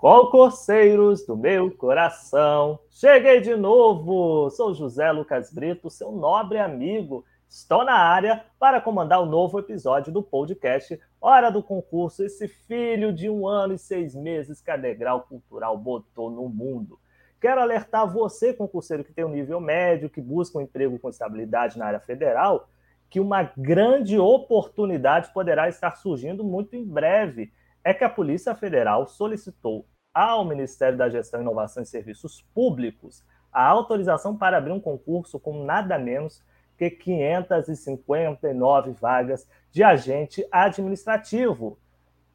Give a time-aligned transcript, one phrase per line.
[0.00, 4.48] Concurseiros do meu coração, cheguei de novo!
[4.48, 7.22] Sou José Lucas Brito, seu nobre amigo.
[7.46, 13.12] Estou na área para comandar o novo episódio do podcast Hora do Concurso, esse filho
[13.12, 16.98] de um ano e seis meses que a Degrau Cultural botou no mundo.
[17.38, 21.78] Quero alertar você, concurseiro que tem um nível médio, que busca um emprego com estabilidade
[21.78, 22.70] na área federal,
[23.10, 29.06] que uma grande oportunidade poderá estar surgindo muito em breve é que a Polícia Federal
[29.06, 35.40] solicitou ao Ministério da Gestão, Inovação e Serviços Públicos a autorização para abrir um concurso
[35.40, 36.42] com nada menos
[36.78, 41.78] que 559 vagas de agente administrativo.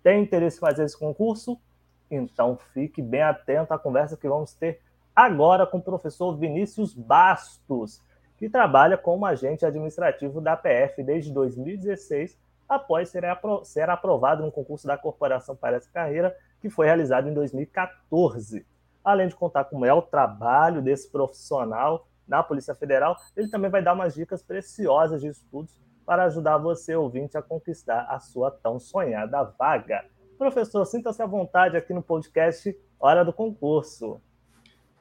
[0.04, 1.60] Tem interesse em fazer esse concurso?
[2.12, 4.82] Então fique bem atento à conversa que vamos ter
[5.16, 8.02] agora com o professor Vinícius Bastos,
[8.38, 12.38] que trabalha como agente administrativo da PF desde 2016
[12.68, 17.30] após ser, apro ser aprovado no concurso da Corporação para essa carreira, que foi realizado
[17.30, 18.66] em 2014.
[19.04, 23.84] Além de contar como é o trabalho desse profissional na Polícia Federal, ele também vai
[23.84, 28.80] dar umas dicas preciosas de estudos para ajudar você, ouvinte, a conquistar a sua tão
[28.80, 30.06] sonhada vaga.
[30.38, 34.22] Professor, sinta-se à vontade aqui no podcast Hora do Concurso.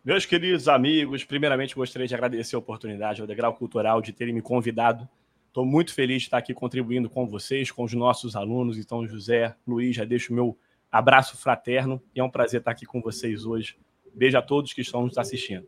[0.05, 4.43] Meus queridos amigos, primeiramente gostaria de agradecer a oportunidade ao Degrau Cultural de terem me
[4.43, 5.09] convidado
[5.55, 8.77] Estou muito feliz de estar aqui contribuindo com vocês, com os nossos alunos.
[8.77, 10.59] Então, José, Luiz, já deixo o meu
[10.91, 13.79] abraço fraterno e é um prazer estar aqui com vocês hoje.
[14.13, 15.65] Beijo a todos que estão nos assistindo.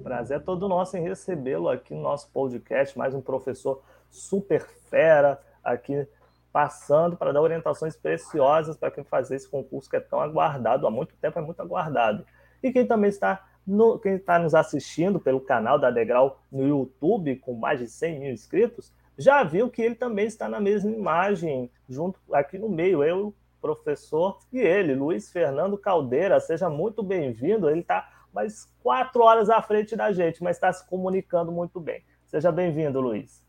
[0.00, 5.42] Prazer é todo nosso em recebê-lo aqui no nosso podcast, mais um professor super fera
[5.64, 6.06] aqui
[6.52, 10.90] passando para dar orientações preciosas para quem fazer esse concurso que é tão aguardado, há
[10.92, 12.24] muito tempo é muito aguardado.
[12.62, 17.36] E quem também está no, quem está nos assistindo pelo canal da Degrau no YouTube,
[17.36, 21.70] com mais de 100 mil inscritos, já viu que ele também está na mesma imagem,
[21.88, 26.40] junto aqui no meio, eu, professor, e ele, Luiz Fernando Caldeira.
[26.40, 27.70] Seja muito bem-vindo.
[27.70, 32.02] Ele está mais quatro horas à frente da gente, mas está se comunicando muito bem.
[32.26, 33.43] Seja bem-vindo, Luiz.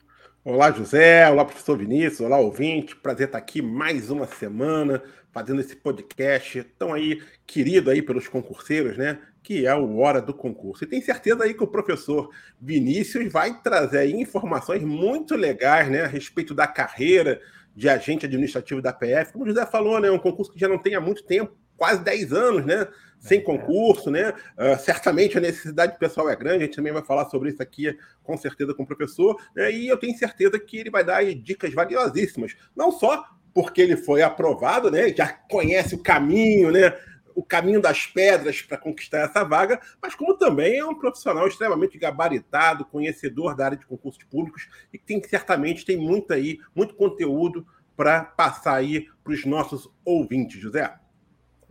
[0.47, 1.27] Olá, José.
[1.27, 2.19] Olá, professor Vinícius.
[2.19, 2.95] Olá, ouvinte.
[2.95, 5.01] Prazer estar aqui mais uma semana
[5.31, 9.17] fazendo esse podcast tão aí querido aí pelos concurseiros, né?
[9.41, 10.83] Que é o Hora do Concurso.
[10.83, 12.29] E tem certeza aí que o professor
[12.61, 16.03] Vinícius vai trazer informações muito legais, né?
[16.03, 17.41] A respeito da carreira
[17.75, 19.33] de agente administrativo da PF.
[19.33, 20.11] Como o José falou, né?
[20.11, 22.87] Um concurso que já não tem há muito tempo, quase 10 anos, né?
[23.19, 23.41] Sem é.
[23.41, 24.33] concurso, né?
[24.57, 27.97] Uh, certamente a necessidade pessoal é grande, a gente também vai falar sobre isso aqui
[28.23, 29.71] com certeza com o professor, né?
[29.71, 33.23] e eu tenho certeza que ele vai dar dicas valiosíssimas, não só
[33.55, 35.07] porque ele foi aprovado, né?
[35.15, 36.93] Já conhece o caminho, né?
[37.33, 41.97] O caminho das pedras para conquistar essa vaga, mas como também é um profissional extremamente
[41.97, 46.95] gabaritado, conhecedor da área de concursos públicos e que tem certamente tem muito aí, muito
[46.95, 47.65] conteúdo
[47.95, 50.93] para passar aí para os nossos ouvintes, José.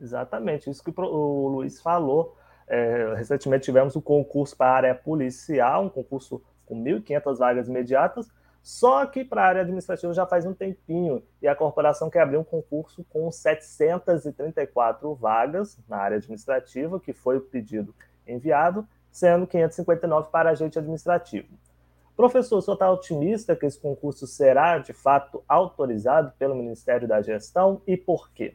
[0.04, 2.36] Exatamente, isso que o Luiz falou.
[2.68, 7.68] É, recentemente tivemos o um concurso para a área policial, um concurso com 1.500 vagas
[7.68, 8.30] imediatas,
[8.62, 12.36] só que para a área administrativa já faz um tempinho e a corporação quer abrir
[12.36, 17.94] um concurso com 734 vagas na área administrativa, que foi o pedido
[18.26, 21.48] enviado, sendo 559 para agente administrativo.
[22.14, 27.20] Professor, o senhor está otimista que esse concurso será de fato autorizado pelo Ministério da
[27.22, 28.54] Gestão e por quê?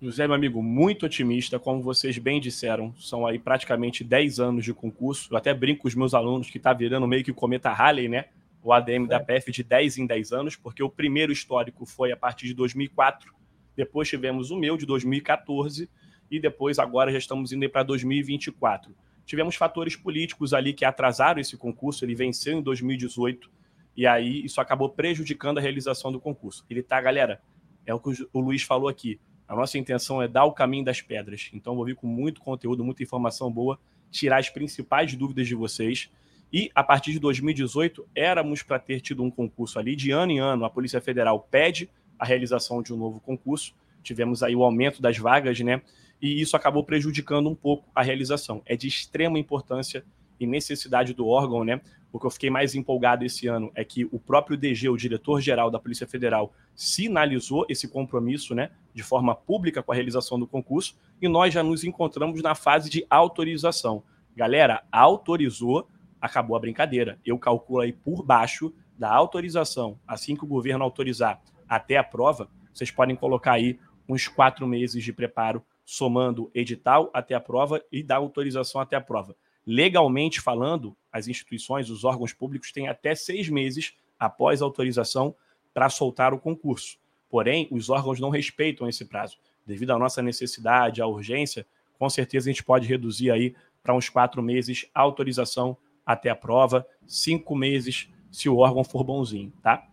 [0.00, 4.74] José, meu amigo, muito otimista, como vocês bem disseram, são aí praticamente 10 anos de
[4.74, 5.32] concurso.
[5.32, 8.08] Eu até brinco com os meus alunos que está virando meio que o cometa Halley,
[8.08, 8.26] né?
[8.66, 12.16] o ADM da PF de 10 em 10 anos, porque o primeiro histórico foi a
[12.16, 13.32] partir de 2004,
[13.76, 15.88] depois tivemos o meu de 2014
[16.28, 18.92] e depois agora já estamos indo para 2024.
[19.24, 23.48] Tivemos fatores políticos ali que atrasaram esse concurso, ele venceu em 2018
[23.96, 26.64] e aí isso acabou prejudicando a realização do concurso.
[26.68, 27.40] Ele tá, galera,
[27.86, 29.20] é o que o Luiz falou aqui.
[29.48, 31.50] A nossa intenção é dar o caminho das pedras.
[31.52, 33.78] Então vou vir com muito conteúdo, muita informação boa,
[34.10, 36.10] tirar as principais dúvidas de vocês
[36.52, 39.96] e a partir de 2018, éramos para ter tido um concurso ali.
[39.96, 43.74] De ano em ano, a Polícia Federal pede a realização de um novo concurso.
[44.02, 45.82] Tivemos aí o aumento das vagas, né?
[46.22, 48.62] E isso acabou prejudicando um pouco a realização.
[48.64, 50.04] É de extrema importância
[50.38, 51.80] e necessidade do órgão, né?
[52.12, 55.70] O que eu fiquei mais empolgado esse ano é que o próprio DG, o diretor-geral
[55.70, 60.96] da Polícia Federal, sinalizou esse compromisso, né, de forma pública com a realização do concurso,
[61.20, 64.02] e nós já nos encontramos na fase de autorização.
[64.34, 65.88] Galera, autorizou,
[66.20, 67.18] acabou a brincadeira.
[67.24, 72.48] Eu calculo aí por baixo da autorização, assim que o governo autorizar até a prova,
[72.72, 73.78] vocês podem colocar aí
[74.08, 79.00] uns quatro meses de preparo, somando edital até a prova e da autorização até a
[79.00, 79.36] prova.
[79.66, 85.34] Legalmente falando, as instituições, os órgãos públicos têm até seis meses após a autorização
[85.74, 86.98] para soltar o concurso.
[87.28, 89.38] Porém, os órgãos não respeitam esse prazo.
[89.66, 91.66] Devido à nossa necessidade, à urgência,
[91.98, 96.36] com certeza a gente pode reduzir aí para uns quatro meses a autorização até a
[96.36, 99.86] prova, cinco meses se o órgão for bonzinho, tá?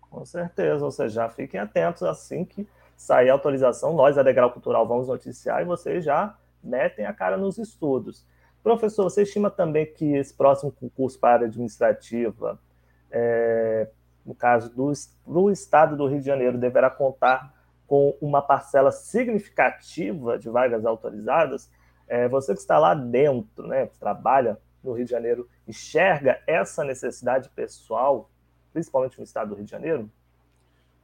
[0.00, 2.66] Com certeza, ou seja, já fiquem atentos assim que
[2.96, 7.36] sair a autorização, nós da Degrau Cultural vamos noticiar e vocês já metem a cara
[7.36, 8.26] nos estudos.
[8.68, 12.60] Professor, você estima também que esse próximo concurso para administrativa,
[13.10, 13.88] é,
[14.26, 14.92] no caso do,
[15.26, 17.54] do Estado do Rio de Janeiro, deverá contar
[17.86, 21.70] com uma parcela significativa de vagas autorizadas?
[22.06, 26.84] É, você que está lá dentro, né, que trabalha no Rio de Janeiro, enxerga essa
[26.84, 28.28] necessidade pessoal,
[28.70, 30.10] principalmente no Estado do Rio de Janeiro?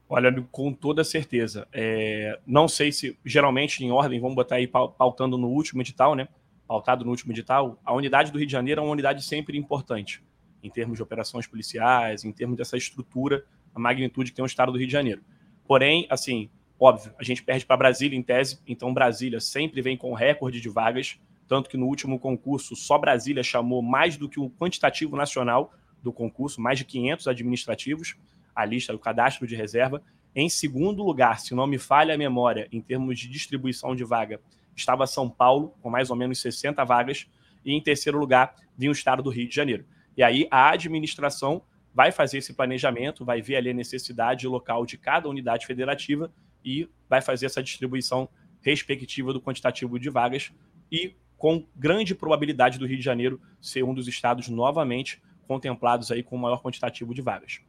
[0.07, 1.67] Olha, com toda certeza.
[1.73, 6.27] É, não sei se, geralmente, em ordem, vamos botar aí pautando no último edital, né?
[6.67, 10.23] Pautado no último edital, a unidade do Rio de Janeiro é uma unidade sempre importante,
[10.63, 14.71] em termos de operações policiais, em termos dessa estrutura, a magnitude que tem o estado
[14.71, 15.21] do Rio de Janeiro.
[15.67, 20.13] Porém, assim, óbvio, a gente perde para Brasília em tese, então Brasília sempre vem com
[20.13, 24.49] recorde de vagas, tanto que no último concurso só Brasília chamou mais do que o
[24.49, 28.15] quantitativo nacional do concurso, mais de 500 administrativos,
[28.55, 30.01] a lista do cadastro de reserva.
[30.35, 34.39] Em segundo lugar, se não me falha a memória, em termos de distribuição de vaga,
[34.75, 37.27] estava São Paulo, com mais ou menos 60 vagas,
[37.63, 39.85] e em terceiro lugar vinha o estado do Rio de Janeiro.
[40.15, 41.61] E aí a administração
[41.93, 46.31] vai fazer esse planejamento, vai ver ali a necessidade local de cada unidade federativa
[46.63, 48.27] e vai fazer essa distribuição
[48.61, 50.51] respectiva do quantitativo de vagas
[50.91, 56.23] e com grande probabilidade do Rio de Janeiro ser um dos estados novamente contemplados aí
[56.23, 57.61] com o maior quantitativo de vagas.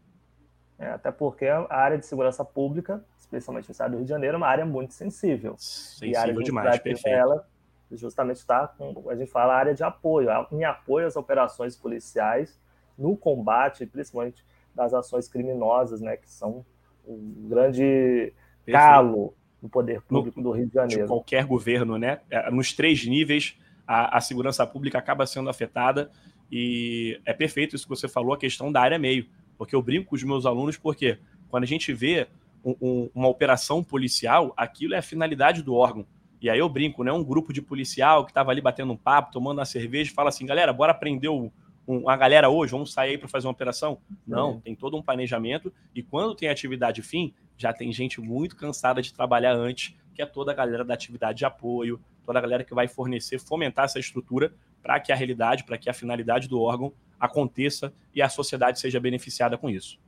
[0.79, 4.35] É, até porque a área de segurança pública, especialmente no estado do Rio de Janeiro,
[4.35, 5.55] é uma área muito sensível.
[5.59, 7.09] Sensível e a área demais, perfeito.
[7.09, 7.47] Ela
[7.93, 12.61] justamente está com, a gente fala, a área de apoio, em apoio às operações policiais,
[12.99, 14.45] no combate, principalmente
[14.75, 16.65] das ações criminosas, né, que são
[17.07, 18.33] um grande
[18.65, 18.87] perfeito.
[18.87, 21.03] calo do poder público no, do Rio de Janeiro.
[21.03, 22.21] De qualquer governo, né?
[22.31, 23.57] É, nos três níveis,
[23.87, 26.11] a, a segurança pública acaba sendo afetada
[26.51, 29.27] e é perfeito isso que você falou, a questão da área meio
[29.57, 31.19] porque eu brinco com os meus alunos, porque
[31.49, 32.29] quando a gente vê
[32.67, 36.05] um, um, uma operação policial, aquilo é a finalidade do órgão.
[36.43, 37.13] E aí eu brinco, né?
[37.13, 40.45] Um grupo de policial que estava ali batendo um papo, tomando uma cerveja, fala assim,
[40.45, 41.51] galera, bora prender um,
[41.87, 43.99] uma galera hoje, vamos sair aí para fazer uma operação?
[44.27, 44.61] Não, uhum.
[44.61, 45.73] tem todo um planejamento.
[45.95, 50.27] E quando tem atividade fim, já tem gente muito cansada de trabalhar antes, que é
[50.27, 54.01] toda a galera da atividade de apoio, toda a galera que vai fornecer, fomentar essa
[54.01, 54.53] estrutura
[54.83, 58.99] para que a realidade, para que a finalidade do órgão aconteça e a sociedade seja
[58.99, 59.99] beneficiada com isso.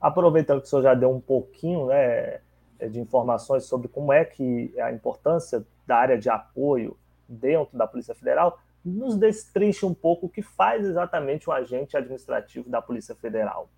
[0.00, 2.40] Aproveitando que o senhor já deu um pouquinho né,
[2.90, 6.96] de informações sobre como é que é a importância da área de apoio
[7.28, 12.68] dentro da Polícia Federal, nos destrinche um pouco o que faz exatamente um agente administrativo
[12.70, 13.68] da Polícia Federal.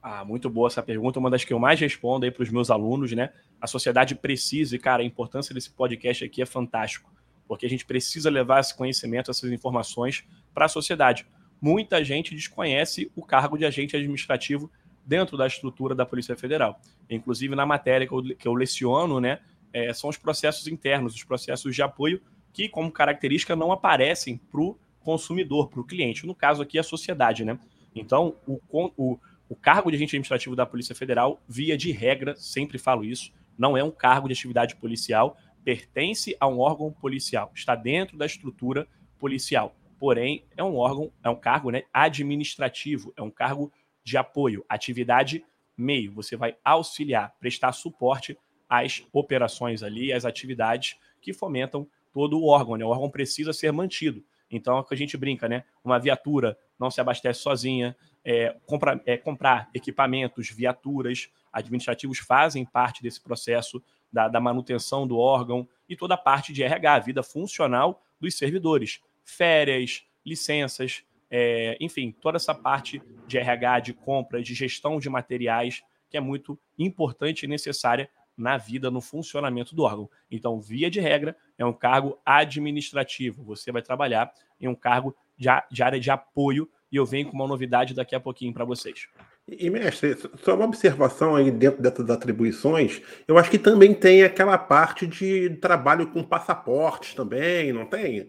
[0.00, 2.70] Ah, muito boa essa pergunta, uma das que eu mais respondo aí para os meus
[2.70, 3.32] alunos, né?
[3.60, 7.10] A sociedade precisa, e cara, a importância desse podcast aqui é fantástico,
[7.48, 10.24] porque a gente precisa levar esse conhecimento, essas informações
[10.54, 11.26] para a sociedade
[11.60, 14.70] muita gente desconhece o cargo de agente administrativo
[15.08, 16.78] dentro da estrutura da Polícia Federal.
[17.08, 19.40] Inclusive, na matéria que eu, que eu leciono, né,
[19.72, 22.20] é, são os processos internos, os processos de apoio
[22.52, 26.26] que, como característica, não aparecem para o consumidor, para o cliente.
[26.26, 27.42] No caso aqui, a sociedade.
[27.42, 27.58] Né?
[27.94, 32.76] Então, o, o, o cargo de agente administrativo da Polícia Federal, via de regra, sempre
[32.78, 37.74] falo isso, não é um cargo de atividade policial, pertence a um órgão policial, está
[37.74, 38.86] dentro da estrutura
[39.18, 43.72] policial porém é um órgão, é um cargo né, administrativo, é um cargo
[44.04, 45.44] de apoio, atividade
[45.76, 46.12] meio.
[46.12, 48.38] Você vai auxiliar, prestar suporte
[48.68, 52.76] às operações ali, às atividades que fomentam todo o órgão.
[52.76, 52.84] Né?
[52.84, 54.24] O órgão precisa ser mantido.
[54.50, 55.64] Então, é o que a gente brinca, né?
[55.84, 57.94] Uma viatura não se abastece sozinha.
[58.24, 65.18] É, compra, é, comprar equipamentos, viaturas administrativos fazem parte desse processo da, da manutenção do
[65.18, 71.76] órgão e toda a parte de RH, a vida funcional dos servidores férias, licenças, é,
[71.80, 76.58] enfim, toda essa parte de RH, de compra, de gestão de materiais, que é muito
[76.78, 80.08] importante e necessária na vida, no funcionamento do órgão.
[80.30, 83.42] Então, via de regra, é um cargo administrativo.
[83.44, 87.34] Você vai trabalhar em um cargo de, de área de apoio e eu venho com
[87.34, 89.08] uma novidade daqui a pouquinho para vocês.
[89.46, 94.58] E, mestre, só uma observação aí dentro dessas atribuições, eu acho que também tem aquela
[94.58, 98.28] parte de trabalho com passaportes também, não tem?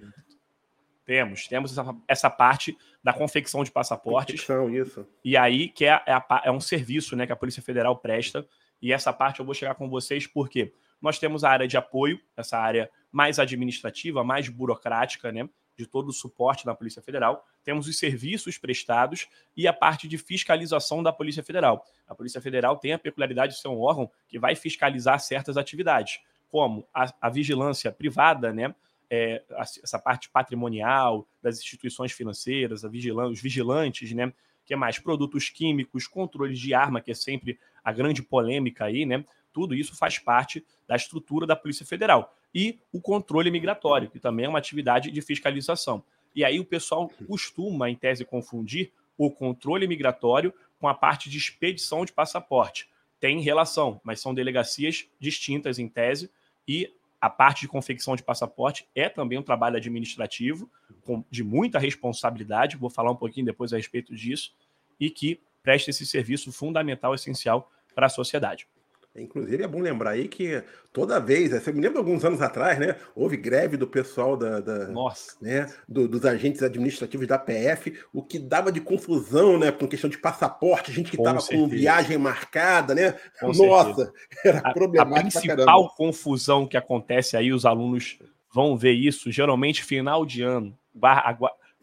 [1.09, 4.41] Temos, temos essa, essa parte da confecção de passaportes.
[4.41, 5.07] Confecção, isso.
[5.25, 8.47] E aí, que é, é, a, é, um serviço né, que a Polícia Federal presta.
[8.79, 12.19] E essa parte eu vou chegar com vocês, porque nós temos a área de apoio,
[12.37, 15.49] essa área mais administrativa, mais burocrática, né?
[15.75, 17.43] De todo o suporte da Polícia Federal.
[17.63, 21.83] Temos os serviços prestados e a parte de fiscalização da Polícia Federal.
[22.07, 26.19] A Polícia Federal tem a peculiaridade de ser um órgão que vai fiscalizar certas atividades,
[26.49, 28.75] como a, a vigilância privada, né?
[29.09, 29.43] É,
[29.83, 34.31] essa parte patrimonial das instituições financeiras, os vigilantes, né?
[34.65, 39.25] Que mais produtos químicos, controles de arma, que é sempre a grande polêmica aí, né?
[39.51, 42.35] Tudo isso faz parte da estrutura da Polícia Federal.
[42.53, 46.03] E o controle migratório, que também é uma atividade de fiscalização.
[46.35, 51.37] E aí o pessoal costuma, em tese, confundir o controle migratório com a parte de
[51.37, 52.87] expedição de passaporte.
[53.19, 56.31] Tem relação, mas são delegacias distintas em tese,
[56.67, 60.69] e a parte de confecção de passaporte é também um trabalho administrativo,
[61.03, 64.53] com, de muita responsabilidade, vou falar um pouquinho depois a respeito disso,
[64.99, 68.67] e que presta esse serviço fundamental, essencial para a sociedade.
[69.15, 70.63] Inclusive, é bom lembrar aí que
[70.93, 72.95] toda vez, você me lembra alguns anos atrás, né?
[73.15, 75.35] Houve greve do pessoal da, da Nossa.
[75.41, 79.71] Né, do, dos agentes administrativos da PF, o que dava de confusão, né?
[79.71, 83.13] Com questão de passaporte, gente que estava com, viagem marcada, né?
[83.39, 84.13] Com Nossa, certeza.
[84.45, 85.15] era problemático.
[85.15, 88.19] A, a principal confusão que acontece aí, os alunos
[88.53, 90.77] vão ver isso, geralmente final de ano.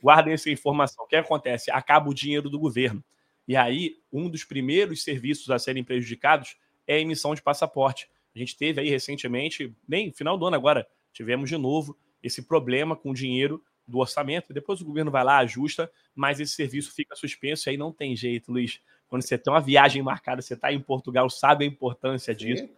[0.00, 1.04] Guardem essa informação.
[1.04, 1.70] O que acontece?
[1.70, 3.02] Acaba o dinheiro do governo.
[3.48, 6.56] E aí, um dos primeiros serviços a serem prejudicados
[6.86, 8.08] é a emissão de passaporte.
[8.34, 12.94] A gente teve aí recentemente, bem, final do ano agora, tivemos de novo esse problema
[12.94, 14.52] com o dinheiro do orçamento.
[14.52, 18.16] Depois o governo vai lá, ajusta, mas esse serviço fica suspenso e aí não tem
[18.16, 18.80] jeito, Luiz.
[19.08, 22.64] Quando você tem uma viagem marcada, você está em Portugal, sabe a importância disso.
[22.64, 22.70] Sim.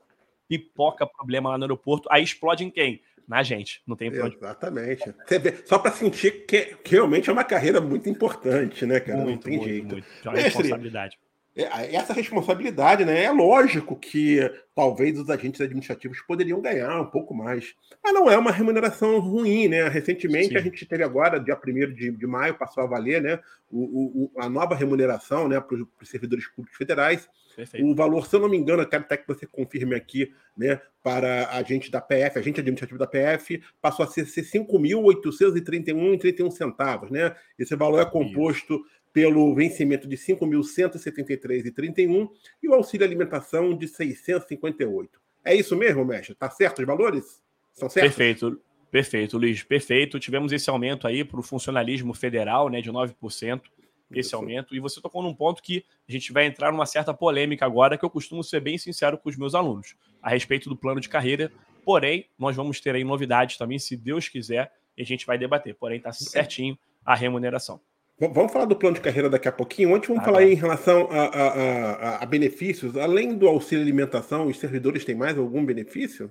[0.46, 3.02] Pipoca problema lá no aeroporto, aí explode em quem?
[3.26, 4.36] Na gente, não tem problema.
[4.36, 5.14] Exatamente.
[5.28, 9.18] Vê, só para sentir que, que, realmente é uma carreira muito importante, né, cara?
[9.18, 9.92] Muito, não tem muito, jeito.
[9.92, 10.06] Muito.
[10.24, 11.18] É uma responsabilidade.
[11.58, 13.24] É, essa responsabilidade, né?
[13.24, 14.38] É lógico que
[14.76, 17.74] talvez os agentes administrativos poderiam ganhar um pouco mais.
[18.02, 19.88] Mas não é uma remuneração ruim, né?
[19.88, 20.56] Recentemente Sim.
[20.56, 24.30] a gente teve agora, dia 1 de, de maio, passou a valer né, o, o
[24.40, 27.28] a nova remuneração né, para os servidores públicos federais.
[27.56, 27.84] Perfeito.
[27.84, 31.48] O valor, se eu não me engano, quero até que você confirme aqui, né, para
[31.50, 37.34] a gente da PF, agente administrativo da PF, passou a ser, ser 5.831,31 centavos, né?
[37.58, 38.80] Esse valor é composto
[39.12, 42.28] pelo vencimento de 5.173,31
[42.62, 45.20] e o auxílio alimentação de 658.
[45.44, 46.32] É isso mesmo, mestre?
[46.32, 47.42] Está certo os valores?
[47.72, 48.14] São certos?
[48.14, 48.60] Perfeito,
[48.90, 50.18] perfeito, Luiz, perfeito.
[50.18, 53.62] Tivemos esse aumento aí para o funcionalismo federal, né, de 9%,
[54.10, 54.36] esse isso.
[54.36, 54.74] aumento.
[54.74, 58.04] E você tocou num ponto que a gente vai entrar numa certa polêmica agora, que
[58.04, 61.52] eu costumo ser bem sincero com os meus alunos, a respeito do plano de carreira.
[61.84, 65.74] Porém, nós vamos ter aí novidades também, se Deus quiser, e a gente vai debater.
[65.74, 67.80] Porém, está certinho a remuneração.
[68.20, 69.94] Vamos falar do plano de carreira daqui a pouquinho.
[69.94, 72.96] Antes, vamos ah, falar em relação a, a, a, a, benefícios.
[72.96, 76.28] Além do auxílio alimentação, os servidores têm mais algum benefício?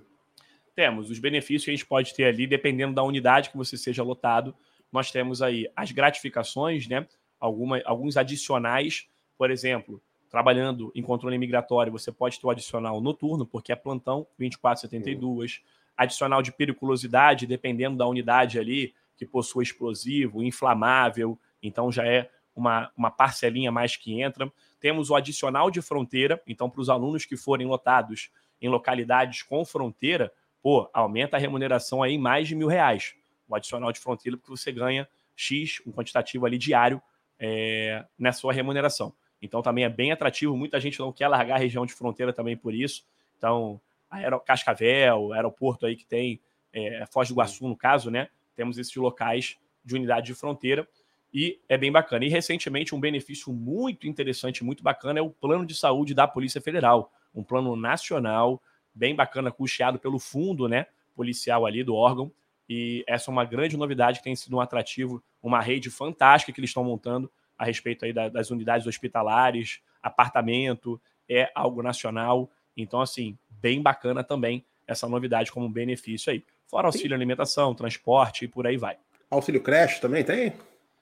[0.75, 1.09] Temos.
[1.09, 4.53] Os benefícios que a gente pode ter ali, dependendo da unidade que você seja lotado,
[4.91, 7.07] nós temos aí as gratificações, né?
[7.39, 9.07] Alguma, alguns adicionais.
[9.37, 14.27] Por exemplo, trabalhando em controle migratório, você pode ter o adicional noturno, porque é plantão,
[14.37, 15.61] 24,72.
[15.95, 22.91] Adicional de periculosidade, dependendo da unidade ali, que possua explosivo, inflamável então já é uma,
[22.97, 24.51] uma parcelinha mais que entra.
[24.79, 29.63] Temos o adicional de fronteira, então para os alunos que forem lotados em localidades com
[29.63, 33.15] fronteira, pô, aumenta a remuneração aí em mais de mil reais.
[33.47, 37.01] O adicional de fronteira, porque você ganha X, um quantitativo ali diário
[37.39, 39.13] é, na sua remuneração.
[39.41, 42.57] Então também é bem atrativo, muita gente não quer largar a região de fronteira também
[42.57, 43.05] por isso.
[43.37, 46.41] Então, Aero, Cascavel, aeroporto aí que tem,
[46.73, 48.29] é, Foz do Iguaçu no caso, né?
[48.55, 50.87] Temos esses locais de unidade de fronteira
[51.33, 52.25] e é bem bacana.
[52.25, 56.61] E recentemente, um benefício muito interessante, muito bacana, é o plano de saúde da Polícia
[56.61, 58.61] Federal, um plano nacional,
[58.93, 62.31] bem bacana, custeado pelo fundo né, policial ali do órgão.
[62.69, 66.59] E essa é uma grande novidade que tem sido um atrativo, uma rede fantástica que
[66.59, 72.49] eles estão montando a respeito aí das unidades hospitalares, apartamento, é algo nacional.
[72.75, 76.43] Então, assim, bem bacana também essa novidade como benefício aí.
[76.67, 78.97] Fora auxílio alimentação, transporte e por aí vai.
[79.29, 80.53] Auxílio creche também tem?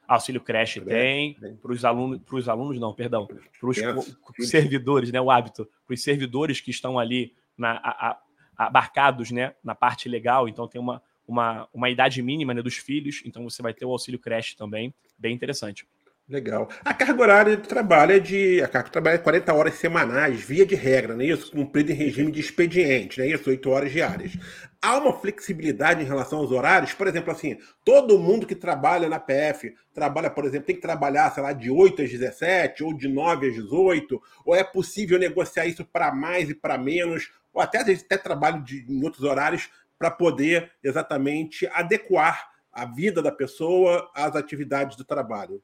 [0.07, 5.19] Auxílio creche tem, para os alunos, para os alunos não, perdão, para os servidores, né,
[5.19, 8.19] o hábito, para os servidores que estão ali na, a, a,
[8.67, 13.21] abarcados, né, na parte legal, então tem uma, uma, uma idade mínima né, dos filhos,
[13.25, 15.87] então você vai ter o auxílio creche também, bem interessante.
[16.27, 16.67] Legal.
[16.83, 18.59] A carga horária de trabalho é de.
[18.59, 21.51] A carga de trabalho é 40 horas semanais, via de regra, não é isso?
[21.51, 23.47] Cumprido em regime de expediente, não é isso?
[23.47, 24.35] 8 horas diárias.
[24.81, 26.93] há uma flexibilidade em relação aos horários?
[26.93, 31.31] Por exemplo, assim, todo mundo que trabalha na PF trabalha, por exemplo, tem que trabalhar,
[31.31, 34.19] sei lá, de 8 às 17 ou de 9 às 18?
[34.43, 37.29] Ou é possível negociar isso para mais e para menos?
[37.53, 42.83] Ou até, às vezes, até trabalho de, em outros horários para poder exatamente adequar a
[42.83, 45.61] vida da pessoa às atividades do trabalho?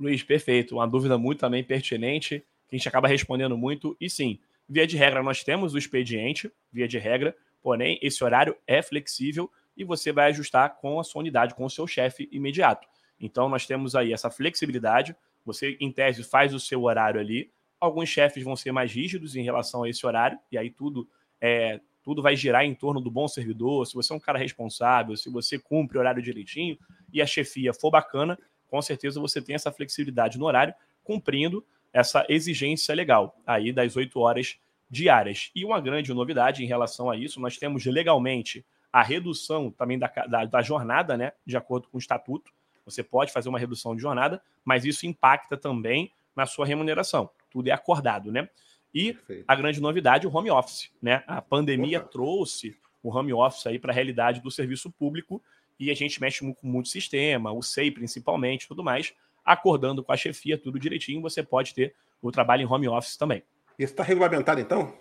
[0.00, 0.76] Luiz, perfeito.
[0.76, 3.94] Uma dúvida muito também pertinente, que a gente acaba respondendo muito.
[4.00, 8.56] E sim, via de regra, nós temos o expediente, via de regra, porém, esse horário
[8.66, 12.88] é flexível e você vai ajustar com a sua unidade, com o seu chefe imediato.
[13.20, 15.14] Então, nós temos aí essa flexibilidade.
[15.44, 17.50] Você, em tese, faz o seu horário ali.
[17.78, 21.06] Alguns chefes vão ser mais rígidos em relação a esse horário, e aí tudo
[21.38, 23.86] é, tudo vai girar em torno do bom servidor.
[23.86, 26.78] Se você é um cara responsável, se você cumpre o horário direitinho
[27.12, 28.38] e a chefia for bacana,
[28.70, 34.18] com certeza você tem essa flexibilidade no horário, cumprindo essa exigência legal aí das 8
[34.20, 34.58] horas
[34.88, 35.50] diárias.
[35.54, 40.08] E uma grande novidade em relação a isso, nós temos legalmente a redução também da,
[40.28, 42.52] da, da jornada, né, de acordo com o estatuto.
[42.84, 47.30] Você pode fazer uma redução de jornada, mas isso impacta também na sua remuneração.
[47.50, 48.48] Tudo é acordado, né?
[48.92, 49.44] E Perfeito.
[49.46, 51.22] a grande novidade, o home office, né?
[51.26, 52.08] A pandemia Opa.
[52.08, 55.40] trouxe o home office aí para a realidade do serviço público
[55.80, 60.16] e a gente mexe com muito sistema, o SEI principalmente, tudo mais, acordando com a
[60.16, 63.42] chefia, tudo direitinho, você pode ter o trabalho em home office também.
[63.78, 64.94] Isso está regulamentado então?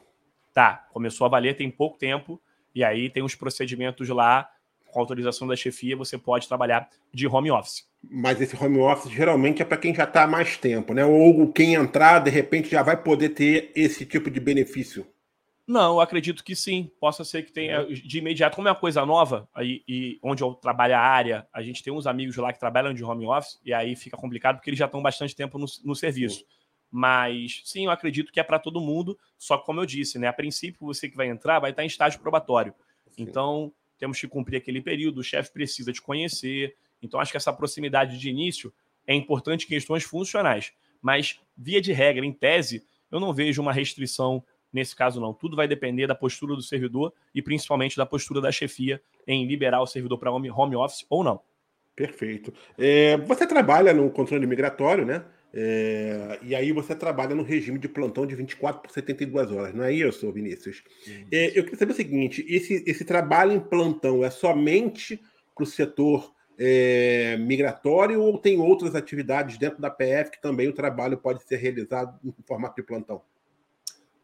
[0.53, 2.41] Tá, começou a valer tem pouco tempo
[2.73, 4.49] e aí tem os procedimentos lá
[4.89, 7.87] com autorização da chefia, você pode trabalhar de home office.
[8.09, 11.05] Mas esse home office geralmente é para quem já está há mais tempo, né?
[11.05, 15.05] Ou quem entrar, de repente, já vai poder ter esse tipo de benefício.
[15.69, 16.89] Não, eu acredito que sim.
[16.99, 17.85] Possa ser que tenha é.
[17.85, 21.61] de imediato, como é uma coisa nova, aí, e onde eu trabalho a área, a
[21.61, 24.71] gente tem uns amigos lá que trabalham de home office, e aí fica complicado porque
[24.71, 26.43] eles já estão bastante tempo no, no serviço.
[26.89, 30.27] Mas sim, eu acredito que é para todo mundo, só que como eu disse, né?
[30.27, 32.73] A princípio, você que vai entrar vai estar em estágio probatório.
[33.11, 33.21] Sim.
[33.21, 36.75] Então, temos que cumprir aquele período, o chefe precisa te conhecer.
[36.99, 38.73] Então, acho que essa proximidade de início
[39.05, 40.73] é importante em questões funcionais.
[40.99, 45.33] Mas, via de regra, em tese, eu não vejo uma restrição nesse caso, não.
[45.33, 49.81] Tudo vai depender da postura do servidor e principalmente da postura da chefia em liberar
[49.81, 51.41] o servidor para home office ou não.
[51.95, 52.53] Perfeito.
[52.77, 55.25] É, você trabalha no controle migratório, né?
[55.53, 59.83] É, e aí você trabalha no regime de plantão de 24 por 72 horas, não
[59.83, 60.83] é isso, Vinícius?
[61.31, 65.19] É, eu queria saber o seguinte: esse, esse trabalho em plantão é somente
[65.55, 70.73] para o setor é, migratório ou tem outras atividades dentro da PF que também o
[70.73, 73.21] trabalho pode ser realizado em formato de plantão?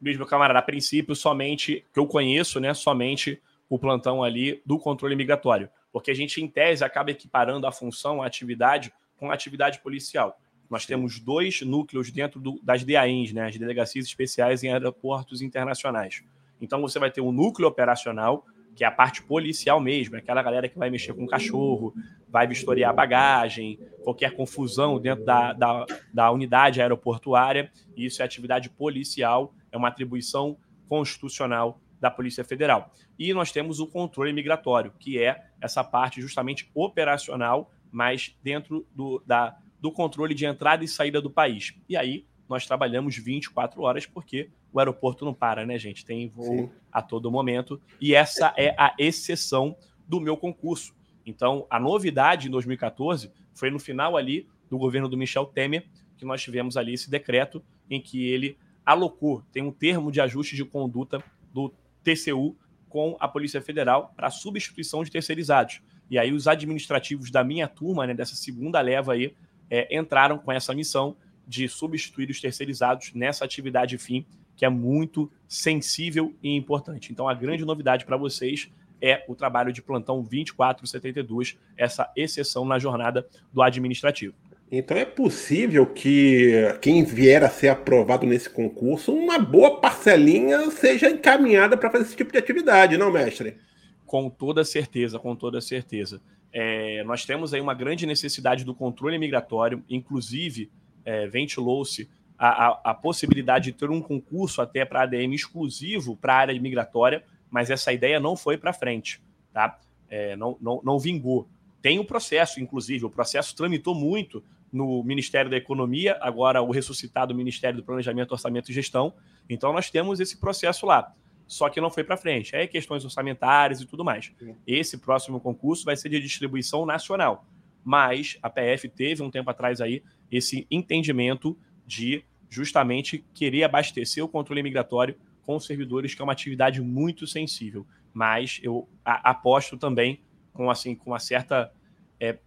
[0.06, 4.78] Luiz, meu camarada, a princípio, somente, que eu conheço, né, somente o plantão ali do
[4.78, 5.68] controle migratório.
[5.92, 10.38] Porque a gente, em tese, acaba equiparando a função, a atividade, com a atividade policial.
[10.70, 16.24] Nós temos dois núcleos dentro do, das DAINs, né, as Delegacias Especiais em Aeroportos Internacionais.
[16.62, 20.44] Então você vai ter um núcleo operacional, que é a parte policial mesmo, é aquela
[20.44, 21.96] galera que vai mexer com o cachorro,
[22.30, 27.72] vai vistoriar bagagem, qualquer confusão dentro da, da, da unidade aeroportuária.
[27.98, 30.58] Isso é atividade policial, é uma atribuição
[30.88, 32.92] constitucional da Polícia Federal.
[33.18, 39.22] E nós temos o controle migratório, que é essa parte justamente operacional, mas dentro do,
[39.26, 41.74] da, do controle de entrada e saída do país.
[41.88, 46.06] E aí nós trabalhamos 24 horas, porque o aeroporto não para, né, gente?
[46.06, 46.72] Tem voo Sim.
[46.92, 47.82] a todo momento.
[48.00, 49.76] E essa é a exceção
[50.08, 50.94] do meu concurso.
[51.26, 55.86] Então, a novidade em 2014 foi no final ali do governo do Michel Temer
[56.18, 60.56] que nós tivemos ali esse decreto em que ele alocou, tem um termo de ajuste
[60.56, 62.56] de conduta do TCU
[62.88, 65.82] com a Polícia Federal para substituição de terceirizados.
[66.10, 69.36] E aí os administrativos da minha turma, né, dessa segunda leva aí,
[69.70, 71.18] é, entraram com essa missão
[71.48, 77.12] de substituir os terceirizados nessa atividade fim, que é muito sensível e importante.
[77.12, 78.72] Então, a grande novidade para vocês
[79.02, 84.34] é o trabalho de plantão 2472, essa exceção na jornada do administrativo.
[84.72, 91.10] Então é possível que quem vier a ser aprovado nesse concurso, uma boa parcelinha seja
[91.10, 93.58] encaminhada para fazer esse tipo de atividade, não, mestre?
[94.06, 96.22] Com toda certeza, com toda certeza.
[96.52, 100.72] É, nós temos aí uma grande necessidade do controle migratório, inclusive
[101.04, 106.34] é, ventilou-se a, a, a, possibilidade de ter um concurso até para ADM exclusivo para
[106.34, 109.22] a área migratória, mas essa ideia não foi para frente,
[109.54, 109.80] tá?
[110.10, 111.48] É, não, não, não vingou.
[111.82, 117.34] Tem o processo, inclusive, o processo tramitou muito no Ministério da Economia, agora o ressuscitado
[117.34, 119.14] Ministério do Planejamento, Orçamento e Gestão.
[119.50, 121.14] Então nós temos esse processo lá.
[121.48, 122.56] Só que não foi para frente.
[122.56, 124.32] É questões orçamentárias e tudo mais.
[124.66, 127.46] Esse próximo concurso vai ser de distribuição nacional.
[127.84, 130.02] Mas a PF teve um tempo atrás aí
[130.32, 136.82] esse entendimento de justamente querer abastecer o controle migratório com servidores, que é uma atividade
[136.82, 137.86] muito sensível.
[138.14, 140.22] mas eu aposto também
[140.54, 141.70] com assim com uma certa
[142.18, 142.40] é,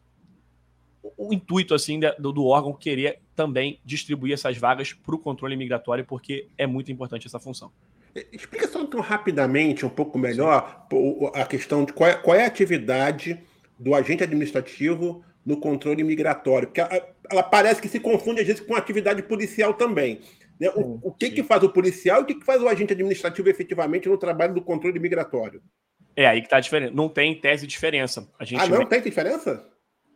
[1.03, 6.05] o, intuito assim do, do, órgão querer também distribuir essas vagas para o controle migratório,
[6.05, 7.71] porque é muito importante essa função.
[8.15, 11.31] É, explica só então rapidamente, um pouco melhor, Sim.
[11.35, 13.39] a questão de qual é, qual é, a atividade
[13.79, 18.61] do agente administrativo no controle migratório, porque ela, ela, parece que se confunde às vezes
[18.61, 20.21] com atividade policial também.
[20.61, 20.69] Né?
[20.75, 23.49] O, o, que, que faz o policial e o que, que faz o agente administrativo
[23.49, 25.63] efetivamente no trabalho do controle migratório?
[26.17, 26.93] É aí que está a diferença.
[26.93, 28.29] Não tem tese de diferença.
[28.39, 29.65] A gente ah, não tem diferença?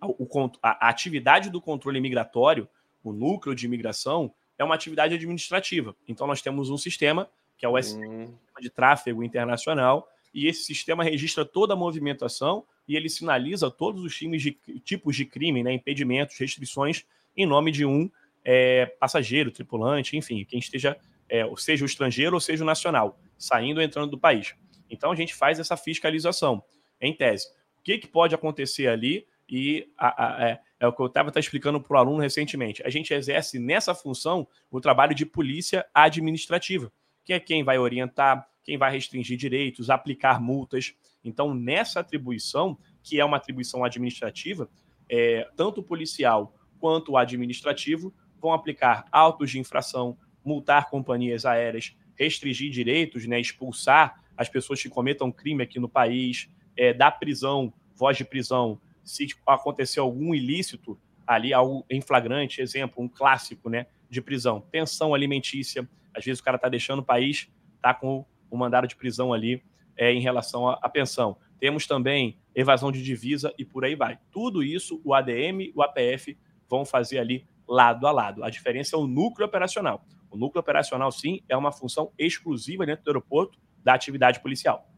[0.02, 2.68] O, a, atividade do controle migratório,
[3.02, 5.94] o núcleo de imigração, é uma atividade administrativa.
[6.06, 8.34] Então nós temos um sistema, que é o SM, hum.
[8.60, 14.16] de tráfego internacional, e esse sistema registra toda a movimentação e ele sinaliza todos os
[14.16, 14.52] times de,
[14.84, 17.04] tipos de crime, né, impedimentos, restrições,
[17.36, 18.10] em nome de um
[18.44, 20.96] é, passageiro, tripulante, enfim, quem esteja,
[21.28, 24.54] é, seja o estrangeiro ou seja o nacional, saindo ou entrando do país.
[24.90, 26.62] Então a gente faz essa fiscalização,
[27.00, 27.48] em tese.
[27.78, 29.26] O que, que pode acontecer ali?
[29.54, 32.82] E a, a, é, é, o que eu estava explicando para o aluno recentemente.
[32.86, 36.90] A gente exerce nessa função o trabalho de polícia administrativa,
[37.22, 40.94] que é quem vai orientar, quem vai restringir direitos, aplicar multas.
[41.22, 44.70] Então, nessa atribuição, que é uma atribuição administrativa,
[45.06, 48.10] é, tanto o policial quanto o administrativo
[48.40, 54.88] vão aplicar autos de infração, multar companhias aéreas, restringir direitos, né, expulsar as pessoas que
[54.88, 60.98] cometam crime aqui no país, é, dar prisão, voz de prisão, se acontecer algum ilícito
[61.26, 66.44] ali, algo em flagrante, exemplo, um clássico né, de prisão, pensão alimentícia, às vezes o
[66.44, 69.62] cara está deixando o país, está com o mandado de prisão ali
[69.96, 71.36] é, em relação à pensão.
[71.58, 74.18] Temos também evasão de divisa e por aí vai.
[74.30, 76.36] Tudo isso o ADM e o APF
[76.68, 78.44] vão fazer ali lado a lado.
[78.44, 80.04] A diferença é o núcleo operacional.
[80.30, 84.88] O núcleo operacional, sim, é uma função exclusiva dentro do aeroporto da atividade policial.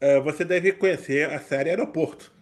[0.00, 2.32] É, você deve conhecer a série Aeroporto.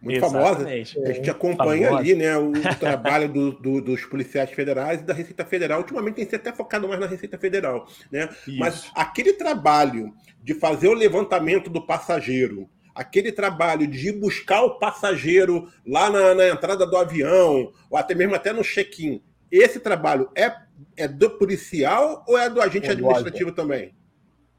[0.00, 0.94] Muito Exatamente.
[0.94, 1.10] famosa.
[1.10, 2.02] A gente acompanha famosa.
[2.02, 5.80] ali né, o, trabalho do, do, dos policiais federais e da Receita Federal.
[5.80, 7.86] Ultimamente tem sido até focado mais na Receita Federal.
[8.10, 8.28] Né?
[8.58, 15.68] Mas aquele trabalho de fazer o levantamento do passageiro, aquele trabalho de buscar o passageiro
[15.84, 20.52] lá na, na entrada do avião, ou até mesmo até no check-in, esse trabalho é,
[20.96, 23.97] é do policial ou é do agente é administrativo também?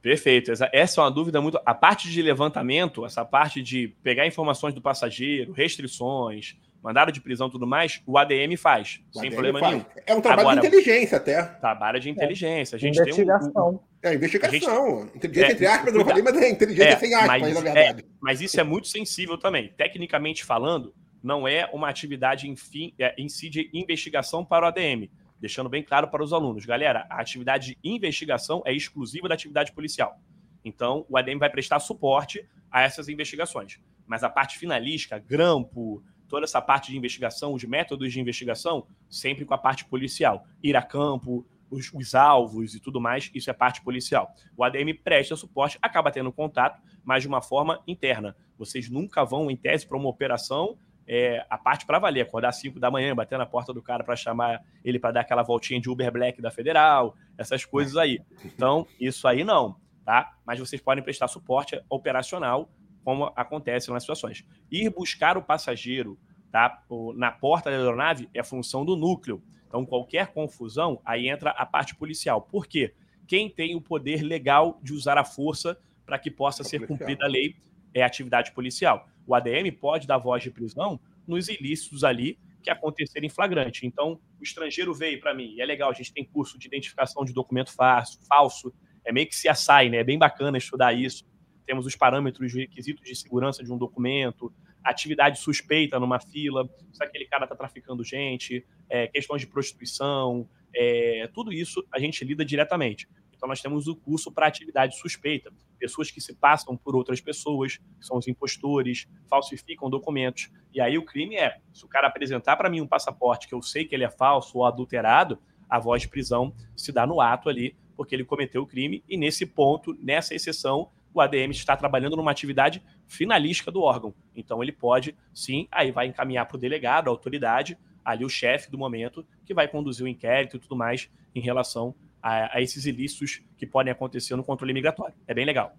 [0.01, 0.51] Perfeito.
[0.51, 1.59] Essa, é uma dúvida muito.
[1.65, 7.47] A parte de levantamento, essa parte de pegar informações do passageiro, restrições, mandado de prisão
[7.47, 9.71] e tudo mais, o ADM faz, o sem ADM problema faz.
[9.73, 9.85] nenhum.
[10.05, 11.43] É um trabalho Agora, de inteligência até.
[11.43, 12.75] Trabalho de inteligência.
[12.75, 13.51] A gente investigação.
[13.51, 15.01] tem um, é, investigação.
[15.01, 17.61] Gente, inteligência é, entre aspas, eu falei, mas é inteligência é, sem aspas, mas, na
[17.61, 18.01] verdade.
[18.01, 19.73] É, mas isso é muito sensível também.
[19.75, 24.69] Tecnicamente falando, não é uma atividade em, fim, é, em si de investigação para o
[24.69, 25.09] ADM.
[25.39, 26.65] Deixando bem claro para os alunos.
[26.65, 30.19] Galera, a atividade de investigação é exclusiva da atividade policial.
[30.63, 33.79] Então, o ADM vai prestar suporte a essas investigações.
[34.05, 39.45] Mas a parte finalística, grampo, toda essa parte de investigação, os métodos de investigação, sempre
[39.45, 40.45] com a parte policial.
[40.61, 44.33] Ir a campo, os, os, alvos e tudo mais, isso é parte policial.
[44.55, 48.35] O ADM presta suporte, acaba tendo contato, mas de uma forma interna.
[48.57, 50.77] Vocês nunca vão, em tese, para uma operação,
[51.11, 54.03] é, a parte para valer, acordar às 5 da manhã, bater na porta do cara
[54.03, 58.21] para chamar ele para dar aquela voltinha de Uber Black da Federal, essas coisas aí.
[58.45, 60.37] Então, isso aí não, tá?
[60.45, 62.69] Mas vocês podem prestar suporte operacional
[63.03, 64.45] como acontece nas situações.
[64.71, 66.15] Ir buscar o passageiro
[66.51, 66.83] tá,
[67.15, 69.41] na porta da aeronave é função do núcleo.
[69.67, 72.39] Então, qualquer confusão, aí entra a parte policial.
[72.39, 72.93] Por quê?
[73.25, 77.27] Quem tem o poder legal de usar a força para que possa ser cumprida a
[77.27, 77.55] lei
[77.93, 79.07] é atividade policial.
[79.25, 83.85] O ADM pode dar voz de prisão nos ilícitos ali que acontecerem em flagrante.
[83.85, 87.23] Então, o estrangeiro veio para mim, e é legal, a gente tem curso de identificação
[87.23, 88.73] de documento falso, falso,
[89.05, 89.97] é meio que se assai, né?
[89.97, 91.25] É bem bacana estudar isso
[91.69, 94.51] temos os parâmetros, requisitos de segurança de um documento,
[94.83, 101.29] atividade suspeita numa fila, se aquele cara está traficando gente, é, questões de prostituição, é,
[101.31, 103.07] tudo isso a gente lida diretamente.
[103.39, 105.49] Então, nós temos o curso para atividade suspeita,
[105.79, 110.51] pessoas que se passam por outras pessoas, que são os impostores, falsificam documentos.
[110.73, 113.61] E aí o crime é, se o cara apresentar para mim um passaporte que eu
[113.61, 117.47] sei que ele é falso ou adulterado, a voz de prisão se dá no ato
[117.47, 122.17] ali, porque ele cometeu o crime, e nesse ponto, nessa exceção, o ADM está trabalhando
[122.17, 124.13] numa atividade finalística do órgão.
[124.35, 128.69] Então ele pode, sim, aí vai encaminhar para o delegado, a autoridade, ali o chefe
[128.69, 132.85] do momento, que vai conduzir o inquérito e tudo mais em relação a, a esses
[132.85, 135.15] ilícitos que podem acontecer no controle migratório.
[135.27, 135.73] É bem legal.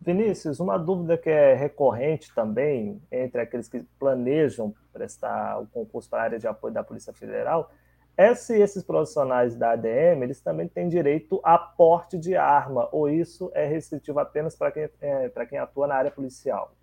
[0.00, 6.20] Vinícius, uma dúvida que é recorrente também entre aqueles que planejam prestar o concurso para
[6.20, 7.70] a área de apoio da Polícia Federal
[8.16, 13.50] Esse, esses profissionais da ADM, eles também têm direito a porte de arma, ou isso
[13.54, 16.74] é restritivo apenas para quem, é, quem atua na área policial?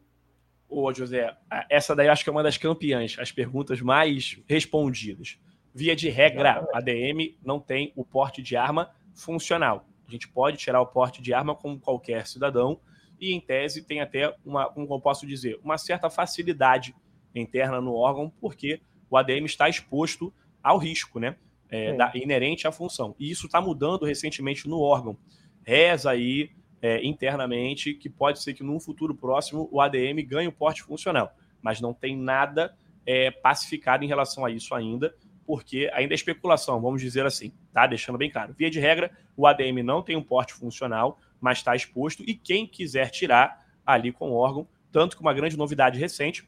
[0.68, 1.36] Ô, José,
[1.70, 5.40] essa daí acho que é uma das campeãs, as perguntas mais respondidas.
[5.78, 9.86] Via de regra, a ADM não tem o porte de arma funcional.
[10.08, 12.80] A gente pode tirar o porte de arma como qualquer cidadão,
[13.20, 16.96] e em tese tem até uma, como eu posso dizer, uma certa facilidade
[17.36, 20.34] interna no órgão, porque o ADM está exposto
[20.64, 21.36] ao risco, né?
[21.70, 23.14] É, da, inerente à função.
[23.20, 25.18] E isso está mudando recentemente no órgão.
[25.62, 30.54] Reza aí é, internamente que pode ser que num futuro próximo o ADM ganhe o
[30.54, 32.74] porte funcional, mas não tem nada
[33.06, 35.14] é, pacificado em relação a isso ainda,
[35.46, 37.86] porque ainda é especulação, vamos dizer assim, tá?
[37.86, 38.54] Deixando bem claro.
[38.58, 42.66] Via de regra, o ADM não tem um porte funcional, mas está exposto, e quem
[42.66, 46.48] quiser tirar ali com o órgão, tanto que uma grande novidade recente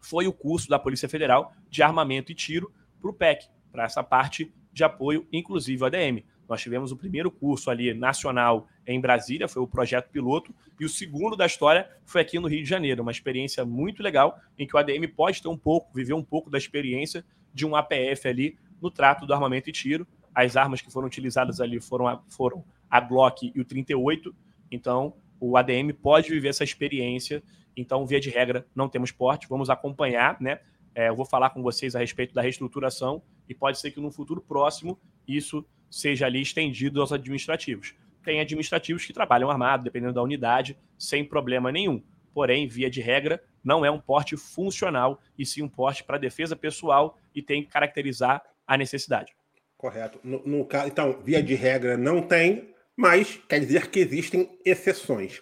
[0.00, 4.02] foi o curso da Polícia Federal de armamento e tiro para o PEC, para essa
[4.02, 6.24] parte de apoio, inclusive o ADM.
[6.48, 10.88] Nós tivemos o primeiro curso ali nacional em Brasília, foi o projeto piloto, e o
[10.88, 14.74] segundo da história foi aqui no Rio de Janeiro, uma experiência muito legal em que
[14.74, 18.58] o ADM pode ter um pouco, viver um pouco da experiência de um APF ali
[18.80, 20.06] no trato do armamento e tiro.
[20.34, 24.34] As armas que foram utilizadas ali foram a, foram a Glock e o 38,
[24.70, 27.42] então o ADM pode viver essa experiência.
[27.76, 30.60] Então, via de regra, não temos porte, vamos acompanhar, né?
[30.94, 34.10] É, eu vou falar com vocês a respeito da reestruturação e pode ser que no
[34.10, 37.94] futuro próximo isso seja ali estendido aos administrativos.
[38.24, 42.02] Tem administrativos que trabalham armado, dependendo da unidade, sem problema nenhum.
[42.34, 46.56] Porém, via de regra, não é um porte funcional, e sim um porte para defesa
[46.56, 49.32] pessoal e tem que caracterizar a necessidade.
[49.76, 50.18] Correto.
[50.24, 55.40] No, no, então, via de regra, não tem, mas quer dizer que existem exceções.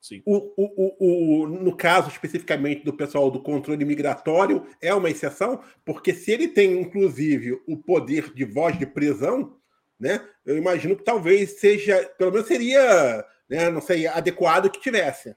[0.00, 0.22] Sim.
[0.24, 5.62] O, o, o, o, no caso especificamente do pessoal do controle migratório, é uma exceção,
[5.84, 9.56] porque se ele tem, inclusive, o poder de voz de prisão,
[9.98, 15.36] né, eu imagino que talvez seja, pelo menos seria, né, não sei, adequado que tivesse.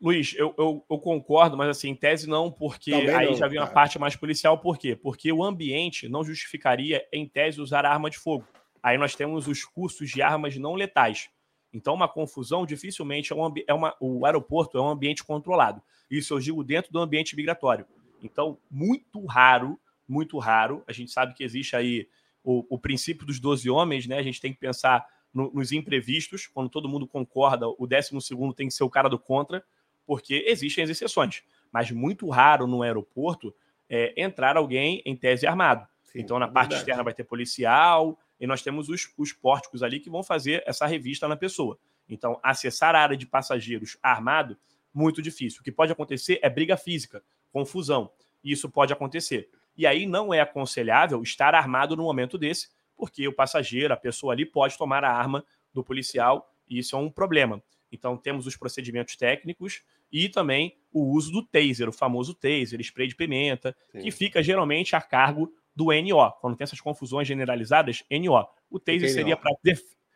[0.00, 3.48] Luiz, eu, eu, eu, concordo, mas assim, em tese não, porque Também aí não, já
[3.48, 4.58] vem uma parte mais policial.
[4.58, 4.94] Por quê?
[4.94, 8.46] Porque o ambiente não justificaria, em tese, usar arma de fogo.
[8.82, 11.30] Aí nós temos os cursos de armas não letais.
[11.72, 13.94] Então, uma confusão dificilmente é, um, é uma.
[14.00, 15.82] O aeroporto é um ambiente controlado.
[16.10, 17.84] Isso eu digo dentro do ambiente migratório.
[18.22, 20.82] Então, muito raro, muito raro.
[20.86, 22.08] A gente sabe que existe aí
[22.42, 24.18] o, o princípio dos 12 homens, né?
[24.18, 28.54] A gente tem que pensar no, nos imprevistos, quando todo mundo concorda, o 12 segundo
[28.54, 29.62] tem que ser o cara do contra,
[30.08, 31.42] porque existem as exceções.
[31.70, 33.54] Mas muito raro no aeroporto
[33.90, 35.86] é, entrar alguém em tese armado.
[36.02, 39.82] Sim, então, na é parte externa vai ter policial, e nós temos os, os pórticos
[39.82, 41.78] ali que vão fazer essa revista na pessoa.
[42.08, 44.56] Então, acessar a área de passageiros armado,
[44.94, 45.60] muito difícil.
[45.60, 48.10] O que pode acontecer é briga física, confusão.
[48.42, 49.50] E isso pode acontecer.
[49.76, 54.32] E aí não é aconselhável estar armado no momento desse, porque o passageiro, a pessoa
[54.32, 57.62] ali, pode tomar a arma do policial, e isso é um problema.
[57.90, 63.08] Então, temos os procedimentos técnicos e também o uso do taser, o famoso taser, spray
[63.08, 64.00] de pimenta, Sim.
[64.00, 66.32] que fica geralmente a cargo do NO.
[66.40, 68.44] Quando tem essas confusões generalizadas, NO.
[68.68, 69.52] O TASER seria para.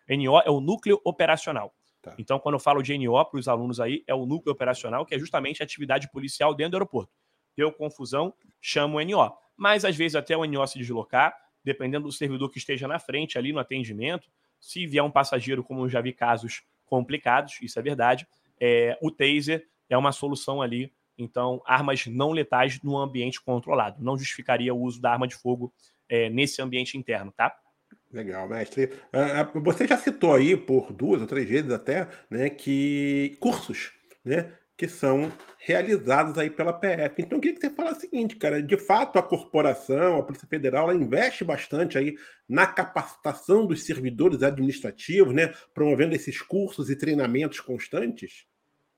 [0.09, 1.73] NO é o núcleo operacional.
[2.03, 2.17] Tá.
[2.19, 5.15] Então, quando eu falo de NO para os alunos aí, é o núcleo operacional, que
[5.15, 7.13] é justamente a atividade policial dentro do aeroporto.
[7.57, 9.33] Deu confusão, chama o NO.
[9.57, 11.33] Mas, às vezes, até o NO se deslocar,
[11.63, 15.85] dependendo do servidor que esteja na frente ali no atendimento, se vier um passageiro, como
[15.85, 18.28] eu já vi casos complicados, isso é verdade,
[18.61, 24.02] é, o taser é uma solução ali então, armas não letais no ambiente controlado.
[24.02, 25.72] Não justificaria o uso da arma de fogo
[26.09, 27.55] é, nesse ambiente interno, tá?
[28.12, 28.85] Legal, mestre.
[28.85, 33.92] Uh, você já citou aí por duas ou três vezes até, né, que cursos,
[34.24, 34.52] né,
[34.83, 37.23] que são realizados aí pela PF.
[37.23, 40.90] Então, queria que você falasse o seguinte, cara, de fato a corporação, a Polícia Federal,
[40.90, 42.16] ela investe bastante aí
[42.49, 48.45] na capacitação dos servidores administrativos, né, promovendo esses cursos e treinamentos constantes?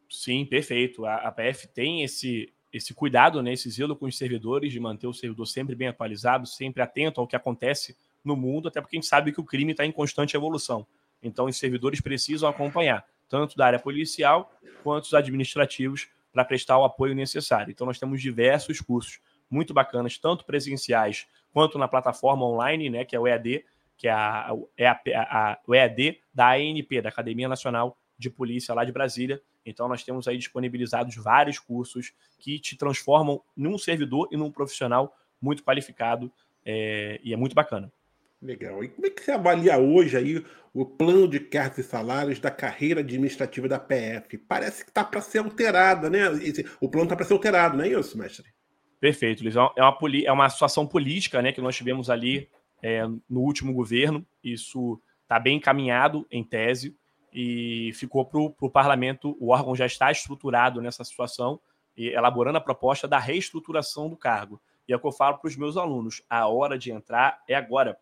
[0.09, 1.05] Sim, perfeito.
[1.05, 5.07] A, a PF tem esse, esse cuidado, né, esse zelo com os servidores, de manter
[5.07, 7.95] o servidor sempre bem atualizado, sempre atento ao que acontece
[8.25, 10.87] no mundo, até porque a gente sabe que o crime está em constante evolução.
[11.23, 14.53] Então, os servidores precisam acompanhar, tanto da área policial
[14.85, 17.73] quanto os administrativos, para prestar o apoio necessário.
[17.73, 19.19] Então, nós temos diversos cursos
[19.51, 23.65] muito bacanas, tanto presenciais quanto na plataforma online, né, que é o EAD,
[23.97, 28.31] que é a, é a, a, a, o EAD da ANP, da Academia Nacional de
[28.31, 33.79] Polícia lá de Brasília, então, nós temos aí disponibilizados vários cursos que te transformam num
[33.79, 36.31] servidor e num profissional muito qualificado
[36.65, 37.91] é, e é muito bacana.
[38.45, 38.85] Legal.
[38.85, 42.51] E como é que você avalia hoje aí o plano de cargos e salários da
[42.51, 44.37] carreira administrativa da PF?
[44.37, 46.21] Parece que está para ser alterada, né?
[46.79, 48.45] O plano está para ser alterado, não é isso, mestre?
[49.01, 49.57] Perfeito, Luiz.
[49.57, 52.51] É uma, é uma situação política né, que nós tivemos ali
[52.83, 54.27] é, no último governo.
[54.43, 56.95] Isso está bem encaminhado, em tese,
[57.33, 59.39] e ficou para o parlamento.
[59.41, 61.59] O órgão já está estruturado nessa situação,
[61.97, 64.61] e elaborando a proposta da reestruturação do cargo.
[64.87, 67.55] E é o que eu falo para os meus alunos: a hora de entrar é
[67.55, 67.97] agora.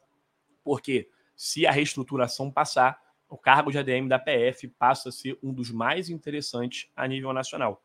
[0.64, 5.52] Porque se a reestruturação passar, o cargo de ADM da PF passa a ser um
[5.52, 7.82] dos mais interessantes a nível nacional.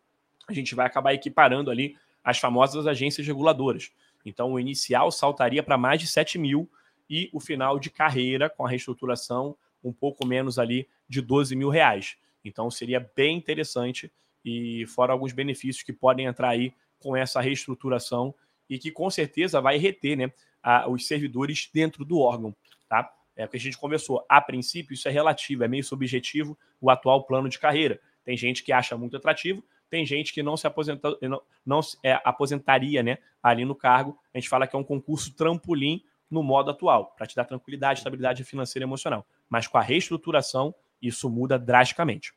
[0.47, 3.91] A gente vai acabar equiparando ali as famosas agências reguladoras.
[4.25, 6.69] Então, o inicial saltaria para mais de 7 mil
[7.09, 11.69] e o final de carreira, com a reestruturação, um pouco menos ali de 12 mil
[11.69, 12.17] reais.
[12.43, 14.11] Então, seria bem interessante
[14.43, 18.35] e fora alguns benefícios que podem entrar aí com essa reestruturação
[18.69, 22.55] e que com certeza vai reter né, a, os servidores dentro do órgão.
[22.87, 23.11] Tá?
[23.35, 24.25] É o que a gente conversou.
[24.27, 27.99] A princípio, isso é relativo, é meio subjetivo o atual plano de carreira.
[28.23, 32.19] Tem gente que acha muito atrativo, tem gente que não se aposenta, não, não é,
[32.23, 34.17] aposentaria né, ali no cargo.
[34.33, 37.99] A gente fala que é um concurso trampolim no modo atual, para te dar tranquilidade,
[37.99, 39.25] estabilidade financeira e emocional.
[39.49, 42.33] Mas com a reestruturação, isso muda drasticamente.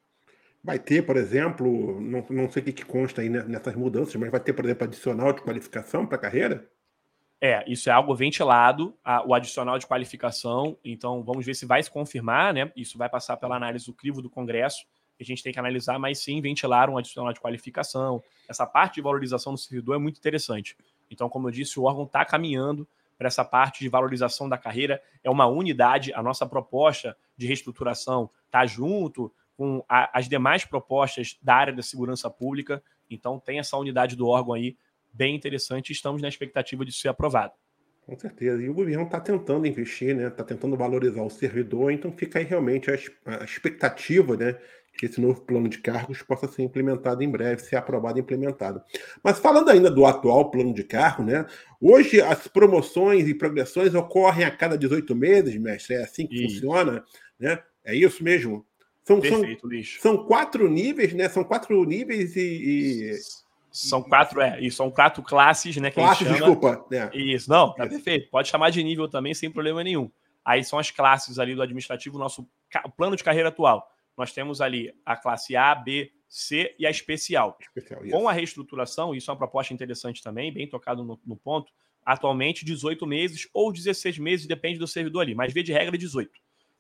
[0.63, 4.31] Vai ter, por exemplo, não, não sei o que, que consta aí nessas mudanças, mas
[4.31, 6.71] vai ter, por exemplo, adicional de qualificação para carreira?
[7.41, 10.77] É, isso é algo ventilado, a, o adicional de qualificação.
[10.85, 12.71] Então, vamos ver se vai se confirmar, né?
[12.77, 14.85] Isso vai passar pela análise do crivo do Congresso.
[15.19, 18.23] A gente tem que analisar, mas sim, ventilar um adicional de qualificação.
[18.49, 20.77] Essa parte de valorização do servidor é muito interessante.
[21.11, 25.03] Então, como eu disse, o órgão está caminhando para essa parte de valorização da carreira.
[25.23, 26.13] É uma unidade.
[26.15, 31.83] A nossa proposta de reestruturação está junto com a, as demais propostas da área da
[31.83, 32.83] segurança pública.
[33.11, 34.77] Então, tem essa unidade do órgão aí
[35.13, 37.53] bem interessante e estamos na expectativa de ser aprovado.
[38.11, 38.61] Com certeza.
[38.61, 40.27] E o governo está tentando investir, né?
[40.27, 44.59] Está tentando valorizar o servidor, então fica aí realmente a, expectativa, né?
[44.99, 48.83] Que esse novo plano de cargos possa ser implementado em breve, ser aprovado e implementado.
[49.23, 51.47] Mas falando ainda do atual plano de cargo, né?
[51.81, 55.95] Hoje as promoções e progressões ocorrem a cada 18 meses, mestre.
[55.95, 56.55] É assim que isso.
[56.55, 57.05] funciona,
[57.39, 57.63] né?
[57.85, 58.67] É isso mesmo.
[59.05, 59.69] São, Perfeito,
[60.01, 61.29] são, são, quatro níveis, né?
[61.29, 63.19] São quatro níveis e, e...
[63.73, 65.91] São quatro, é, e são quatro classes, né?
[65.91, 66.85] Que classes, desculpa.
[66.93, 67.17] É.
[67.17, 67.95] Isso, não, tá Isso.
[67.95, 68.31] perfeito.
[68.31, 70.11] Pode chamar de nível também, sem problema nenhum.
[70.45, 72.49] Aí são as classes ali do administrativo, nosso
[72.97, 73.89] plano de carreira atual.
[74.17, 77.57] Nós temos ali a classe A, B, C e a especial.
[77.61, 81.73] especial Com a reestruturação, isso é uma proposta interessante também, bem tocado no, no, ponto.
[82.05, 86.31] Atualmente, 18 meses ou 16 meses, depende do servidor ali, mas via de regra 18.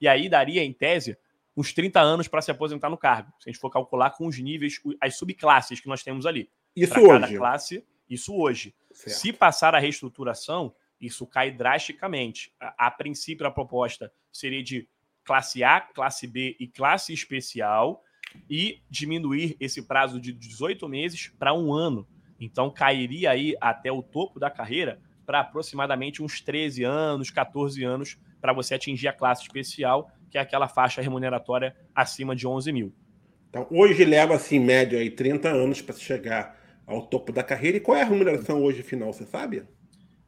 [0.00, 1.16] E aí daria, em tese,
[1.56, 4.38] uns 30 anos para se aposentar no cargo, se a gente for calcular com os
[4.38, 6.48] níveis, as subclasses que nós temos ali.
[6.76, 7.20] Isso hoje.
[7.20, 8.74] Cada classe, isso hoje.
[8.92, 9.16] Certo.
[9.16, 12.52] Se passar a reestruturação, isso cai drasticamente.
[12.60, 14.88] A, a, princípio, a proposta seria de
[15.24, 18.02] classe A, classe B e classe especial
[18.48, 22.06] e diminuir esse prazo de 18 meses para um ano.
[22.38, 28.18] Então, cairia aí até o topo da carreira para aproximadamente uns 13 anos, 14 anos,
[28.40, 32.94] para você atingir a classe especial, que é aquela faixa remuneratória acima de 11 mil.
[33.48, 36.59] Então, hoje leva-se, em média, aí, 30 anos para chegar
[36.90, 37.76] ao topo da carreira.
[37.76, 39.64] E qual é a remuneração hoje final, você sabe?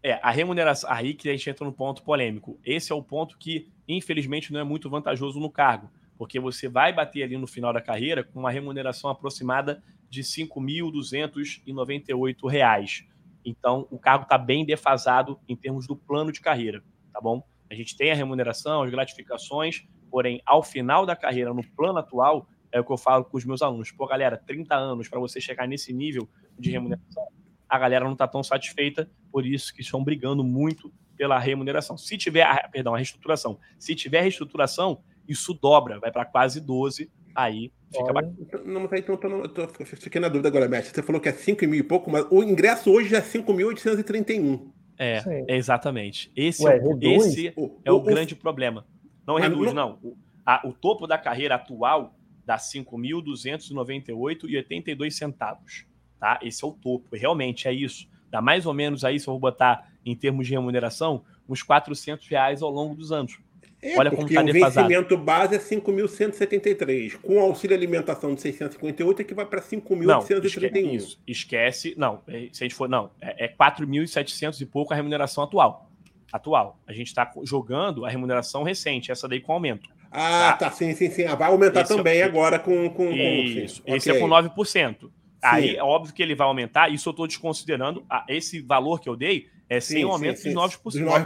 [0.02, 2.58] É, a remuneração, aí que a gente entra no ponto polêmico.
[2.64, 6.92] Esse é o ponto que, infelizmente, não é muito vantajoso no cargo, porque você vai
[6.92, 13.06] bater ali no final da carreira com uma remuneração aproximada de R$ 5.298.
[13.44, 17.42] Então, o cargo está bem defasado em termos do plano de carreira, tá bom?
[17.70, 22.46] A gente tem a remuneração, as gratificações, porém, ao final da carreira, no plano atual,
[22.72, 23.90] é o que eu falo com os meus alunos.
[23.92, 27.28] Pô, galera, 30 anos para você chegar nesse nível, de remuneração,
[27.68, 31.96] a galera não está tão satisfeita, por isso que estão brigando muito pela remuneração.
[31.96, 33.58] Se tiver, perdão, a reestruturação.
[33.78, 38.34] Se tiver reestruturação, isso dobra, vai para quase 12, aí fica bacana.
[38.64, 40.94] Não, mas aí então, tô, tô, tô, fiquei na dúvida agora, Mestre.
[40.94, 44.70] Você falou que é 5 mil e pouco, mas o ingresso hoje é 5.831.
[44.98, 46.30] É, é, exatamente.
[46.36, 48.36] Esse, Ué, é, esse o, é o, o grande o...
[48.36, 48.86] problema.
[49.26, 49.98] Não reduz, não.
[50.02, 50.16] não.
[50.44, 55.86] A, o topo da carreira atual dá 5.298,82 centavos
[56.22, 56.38] tá?
[56.40, 58.08] Esse é o topo, realmente é isso.
[58.30, 62.28] Dá mais ou menos aí, se eu vou botar em termos de remuneração, uns 400
[62.28, 63.40] reais ao longo dos anos.
[63.82, 64.86] É, Olha como está defasado.
[64.86, 67.18] O vencimento base é 5.173.
[67.20, 70.94] Com auxílio alimentação de 658 é que vai para 5.831.
[70.94, 71.92] Isso, esquece.
[71.98, 72.88] Não, é, se a gente for.
[72.88, 75.90] Não, é, é 4.700 e pouco a remuneração atual.
[76.32, 76.78] Atual.
[76.86, 79.90] A gente está jogando a remuneração recente, essa daí com aumento.
[80.12, 81.24] Ah, tá, tá sim, sim, sim.
[81.24, 82.90] Ah, vai aumentar esse é também é, agora com.
[82.90, 83.82] com isso.
[83.82, 84.20] Com, esse okay.
[84.20, 85.10] é com 9%.
[85.42, 88.06] Aí é óbvio que ele vai aumentar, isso eu estou desconsiderando.
[88.28, 90.50] esse valor que eu dei é sem sim, o aumento sim, sim.
[90.50, 90.78] de 9%.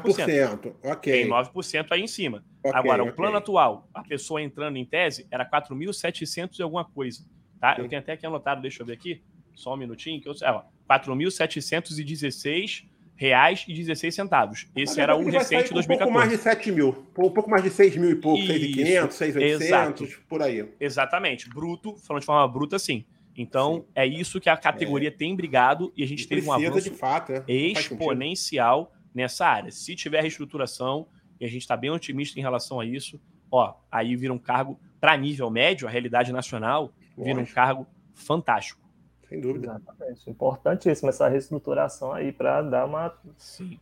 [0.03, 0.73] 9%.
[0.85, 1.13] Ok.
[1.13, 2.45] Tem 9% aí em cima.
[2.63, 3.13] Okay, Agora, okay.
[3.13, 7.27] o plano atual, a pessoa entrando em tese, era 4.700 e alguma coisa.
[7.61, 7.75] Tá?
[7.79, 9.21] Eu tenho até aqui anotado, deixa eu ver aqui,
[9.55, 10.49] só um minutinho, que eu sei.
[10.89, 12.85] 4.716
[13.17, 14.67] reais e 16 centavos.
[14.77, 15.95] Esse era o recente de 2014.
[15.95, 16.89] Um pouco mais de 7 mil,
[17.19, 20.69] um pouco mais de 6 mil e pouco, 6.500, 6.800, por aí.
[20.79, 23.05] Exatamente, bruto, falando de forma bruta, sim.
[23.37, 23.85] Então, sim.
[23.95, 25.11] é isso que a categoria é.
[25.13, 27.45] tem brigado e a gente e teve um avanço fato, é.
[27.49, 29.71] exponencial nessa área.
[29.71, 31.09] Se tiver reestruturação,
[31.41, 34.79] e a gente está bem otimista em relação a isso, ó, aí vira um cargo
[35.01, 38.86] para nível médio, a realidade nacional, vira um cargo fantástico.
[39.29, 39.67] Sem dúvida.
[39.67, 40.31] Exatamente.
[40.31, 43.13] Importantíssima essa reestruturação aí para dar uma,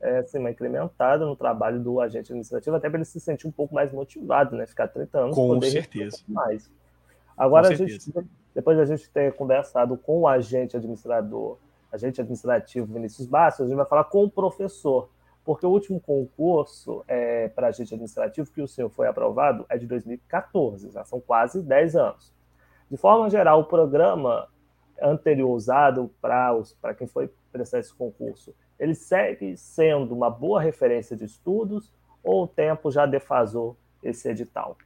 [0.01, 3.53] é, assim, uma incrementada no trabalho do agente administrativo, até para ele se sentir um
[3.53, 4.66] pouco mais motivado, né?
[4.66, 5.36] Ficar 30 anos.
[5.36, 6.18] Com certeza.
[6.28, 6.70] Um mais.
[7.36, 8.12] Agora, com a gente,
[8.55, 11.59] depois a gente ter conversado com o agente administrador,
[11.92, 15.11] agente administrativo Vinícius Bastos, a gente vai falar com o professor,
[15.45, 19.86] porque o último concurso é, para agente administrativo que o senhor foi aprovado é de
[19.86, 22.32] 2014, já são quase 10 anos.
[22.90, 24.49] De forma geral, o programa
[25.01, 31.24] anterior usado para quem foi prestar esse concurso, ele segue sendo uma boa referência de
[31.24, 31.92] estudos
[32.22, 34.76] ou o tempo já defasou esse edital?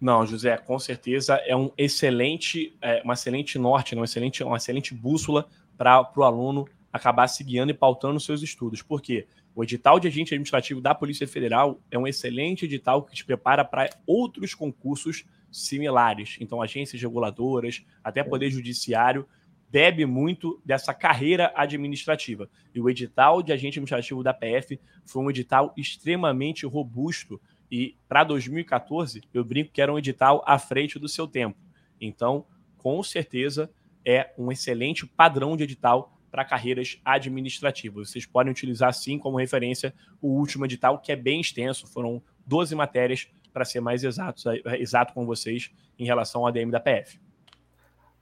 [0.00, 4.56] Não, José, com certeza é um excelente, é, uma excelente norte, né, uma excelente, uma
[4.56, 5.46] excelente bússola
[5.76, 8.82] para o aluno acabar se guiando e pautando seus estudos.
[8.82, 9.26] Por quê?
[9.54, 13.64] O edital de agente administrativo da Polícia Federal é um excelente edital que te prepara
[13.64, 15.24] para outros concursos
[15.56, 16.36] similares.
[16.40, 19.26] Então, agências reguladoras, até Poder Judiciário,
[19.70, 22.48] bebe muito dessa carreira administrativa.
[22.74, 27.40] E o edital de agente administrativo da PF foi um edital extremamente robusto.
[27.70, 31.58] E para 2014, eu brinco que era um edital à frente do seu tempo.
[32.00, 32.46] Então,
[32.78, 33.70] com certeza,
[34.04, 38.10] é um excelente padrão de edital para carreiras administrativas.
[38.10, 42.74] Vocês podem utilizar, sim, como referência, o último edital, que é bem extenso, foram 12
[42.74, 43.26] matérias
[43.56, 44.42] para ser mais exato,
[44.78, 47.18] exato com vocês em relação ao ADM da PF.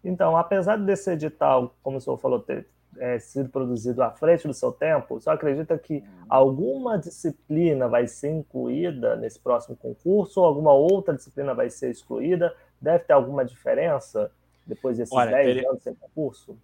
[0.05, 4.55] Então, apesar desse edital, como o senhor falou, ter é, sido produzido à frente do
[4.55, 10.72] seu tempo, você acredita que alguma disciplina vai ser incluída nesse próximo concurso ou alguma
[10.72, 12.55] outra disciplina vai ser excluída?
[12.80, 14.30] Deve ter alguma diferença
[14.64, 15.66] depois desses Olha, 10 ter...
[15.66, 16.57] anos sem concurso?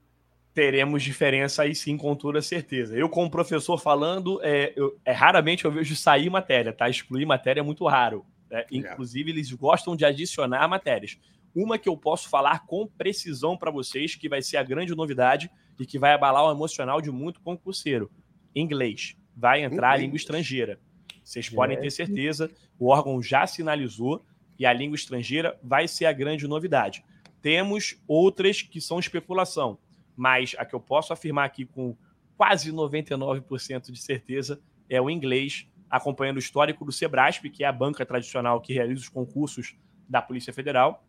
[0.55, 2.97] Teremos diferença aí sim, com toda certeza.
[2.97, 6.89] Eu, como professor falando, é, eu, é raramente eu vejo sair matéria, tá?
[6.89, 8.25] Excluir matéria é muito raro.
[8.51, 8.65] Né?
[8.71, 11.19] Inclusive, eles gostam de adicionar matérias.
[11.55, 15.51] Uma que eu posso falar com precisão para vocês, que vai ser a grande novidade
[15.79, 18.11] e que vai abalar o emocional de muito concurseiro:
[18.55, 19.17] inglês.
[19.37, 20.79] Vai entrar a língua estrangeira.
[21.25, 24.25] Vocês podem ter certeza, o órgão já sinalizou
[24.59, 27.05] e a língua estrangeira vai ser a grande novidade.
[27.41, 29.79] Temos outras que são especulação,
[30.17, 31.97] mas a que eu posso afirmar aqui com
[32.37, 37.73] quase 99% de certeza é o inglês acompanhando o histórico do Sebrasp, que é a
[37.73, 39.75] banca tradicional que realiza os concursos
[40.09, 41.05] da Polícia Federal,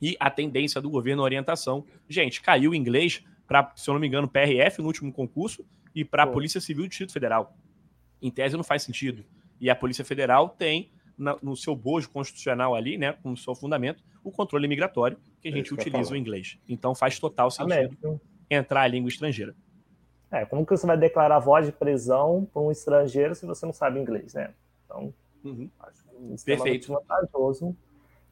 [0.00, 1.84] e a tendência do governo orientação.
[2.08, 5.64] Gente, caiu o inglês para, se eu não me engano, PRF no último concurso
[5.94, 7.56] e para a Polícia Civil do Distrito Federal.
[8.22, 9.24] Em tese não faz sentido.
[9.60, 10.92] E a Polícia Federal tem
[11.42, 15.74] no seu bojo constitucional ali, né, como seu fundamento, o controle migratório, que a gente
[15.74, 16.58] utiliza o inglês.
[16.68, 19.56] Então faz total sentido entrar a língua estrangeira.
[20.30, 23.72] É, como que você vai declarar voz de prisão para um estrangeiro se você não
[23.72, 24.52] sabe inglês, né?
[24.84, 25.12] Então,
[25.44, 25.70] uhum.
[25.80, 26.04] acho
[26.34, 26.92] extremamente Perfeito.
[26.92, 27.76] vantajoso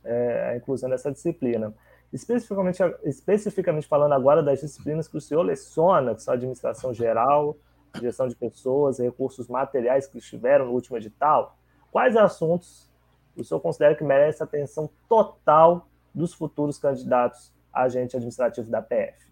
[0.04, 1.74] é, a inclusão dessa disciplina.
[2.12, 7.56] Especificamente, especificamente falando agora das disciplinas que o senhor leciona, que são administração geral,
[8.00, 11.58] gestão de pessoas, recursos materiais que estiveram no último edital,
[11.90, 12.90] quais assuntos
[13.36, 19.26] o senhor considera que merece atenção total dos futuros candidatos a agente administrativo da PF?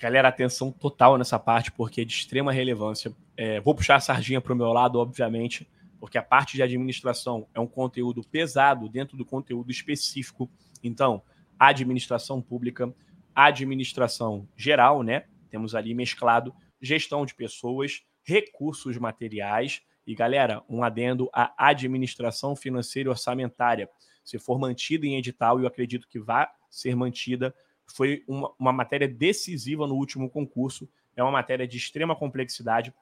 [0.00, 3.14] Galera, atenção total nessa parte, porque é de extrema relevância.
[3.36, 5.68] É, vou puxar a sardinha para o meu lado, obviamente,
[6.00, 10.50] porque a parte de administração é um conteúdo pesado dentro do conteúdo específico.
[10.82, 11.22] Então,
[11.58, 12.90] administração pública,
[13.34, 15.26] administração geral, né?
[15.50, 23.10] Temos ali mesclado gestão de pessoas, recursos materiais e, galera, um adendo à administração financeira
[23.10, 23.86] e orçamentária.
[24.24, 27.54] Se for mantida em edital, eu acredito que vai ser mantida,
[27.94, 32.94] foi uma, uma matéria decisiva no último concurso, é uma matéria de extrema complexidade.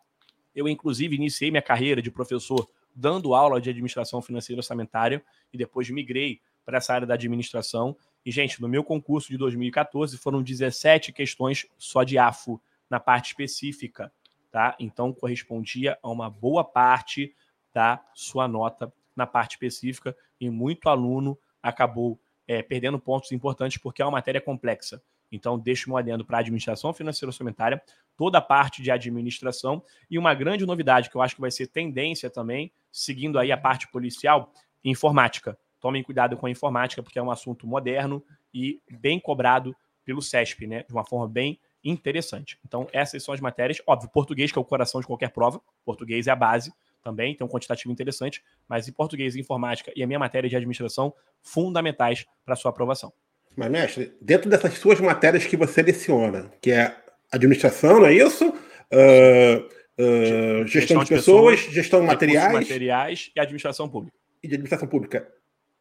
[0.54, 5.58] Eu, inclusive, iniciei minha carreira de professor dando aula de administração financeira e orçamentária e
[5.58, 7.96] depois migrei para essa área da administração.
[8.24, 12.60] E, gente, no meu concurso de 2014 foram 17 questões só de AFO
[12.90, 14.12] na parte específica,
[14.50, 14.74] tá?
[14.80, 17.34] Então correspondia a uma boa parte
[17.72, 22.18] da sua nota na parte específica e muito aluno acabou
[22.48, 25.02] é, perdendo pontos importantes porque é uma matéria complexa.
[25.30, 27.82] Então, deixo um adendo para a administração financeira orçamentária,
[28.16, 31.66] toda a parte de administração e uma grande novidade que eu acho que vai ser
[31.66, 34.50] tendência também, seguindo aí a parte policial,
[34.82, 35.58] informática.
[35.78, 40.66] Tomem cuidado com a informática, porque é um assunto moderno e bem cobrado pelo CESP,
[40.66, 40.82] né?
[40.84, 42.58] De uma forma bem interessante.
[42.66, 43.80] Então, essas são as matérias.
[43.86, 45.60] Óbvio, português, que é o coração de qualquer prova.
[45.84, 46.72] Português é a base
[47.02, 48.42] também, tem um quantitativo interessante.
[48.68, 53.12] Mas em português, informática e a minha matéria de administração, fundamentais para sua aprovação.
[53.56, 56.96] Mas, mestre, dentro dessas suas matérias que você leciona, que é
[57.32, 58.48] administração, não é isso?
[58.48, 59.66] Uh,
[59.98, 62.52] uh, gestão, gestão, de, pessoas, pessoas gestão de materiais.
[62.52, 64.16] materiais e administração pública.
[64.42, 65.28] E de administração pública.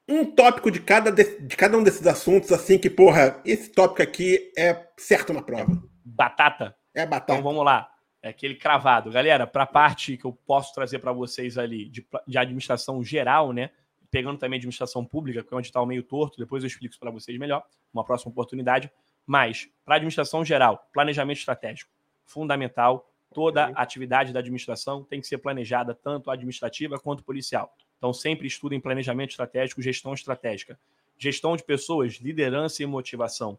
[0.10, 4.02] Um tópico de cada, de, de cada um desses assuntos, assim, que, porra, esse tópico
[4.02, 5.84] aqui é certo na prova.
[6.04, 6.76] Batata.
[6.96, 7.34] É batata.
[7.34, 7.90] Então vamos lá.
[8.28, 9.10] É aquele cravado.
[9.10, 13.54] Galera, para a parte que eu posso trazer para vocês ali de, de administração geral,
[13.54, 13.70] né?
[14.12, 17.00] Pegando também administração pública, que é onde está o meio torto, depois eu explico isso
[17.00, 17.64] para vocês melhor,
[17.94, 18.92] uma próxima oportunidade.
[19.26, 21.90] Mas, para administração geral, planejamento estratégico,
[22.26, 23.10] fundamental.
[23.34, 27.74] Toda a atividade da administração tem que ser planejada, tanto administrativa quanto policial.
[27.98, 30.78] Então, sempre estudem planejamento estratégico, gestão estratégica.
[31.18, 33.58] Gestão de pessoas, liderança e motivação.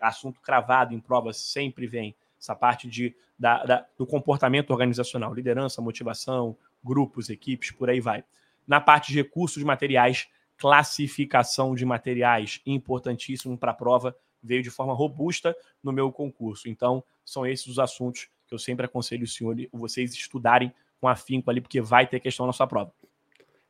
[0.00, 2.14] Assunto cravado em provas sempre vem.
[2.40, 8.24] Essa parte de, da, da, do comportamento organizacional, liderança, motivação, grupos, equipes, por aí vai.
[8.66, 14.94] Na parte de recursos materiais, classificação de materiais, importantíssimo para a prova, veio de forma
[14.94, 16.68] robusta no meu concurso.
[16.68, 21.50] Então, são esses os assuntos que eu sempre aconselho o senhor vocês estudarem com afinco
[21.50, 22.92] ali, porque vai ter questão na sua prova.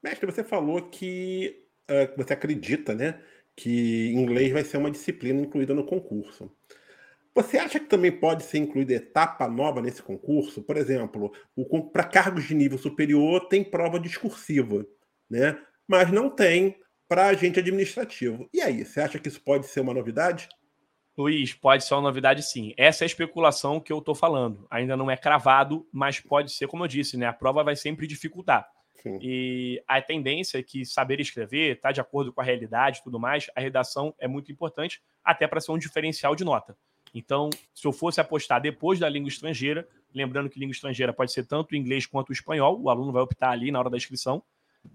[0.02, 3.20] Mestre, você falou que uh, você acredita, né,
[3.54, 6.50] que inglês vai ser uma disciplina incluída no concurso.
[7.34, 10.62] Você acha que também pode ser incluída etapa nova nesse concurso?
[10.62, 11.32] Por exemplo,
[11.92, 14.84] para cargos de nível superior tem prova discursiva,
[15.30, 15.58] né?
[15.86, 16.76] Mas não tem
[17.08, 18.48] para agente administrativo.
[18.52, 20.48] E aí, você acha que isso pode ser uma novidade?
[21.16, 22.72] Luiz, pode ser uma novidade sim.
[22.76, 24.66] Essa é a especulação que eu estou falando.
[24.70, 27.26] Ainda não é cravado, mas pode ser, como eu disse, né?
[27.26, 28.68] A prova vai sempre dificultar.
[29.02, 29.18] Sim.
[29.20, 33.18] E a tendência é que saber escrever está de acordo com a realidade e tudo
[33.18, 36.76] mais, a redação é muito importante, até para ser um diferencial de nota.
[37.14, 41.44] Então, se eu fosse apostar depois da língua estrangeira, lembrando que língua estrangeira pode ser
[41.46, 44.42] tanto o inglês quanto o espanhol, o aluno vai optar ali na hora da inscrição.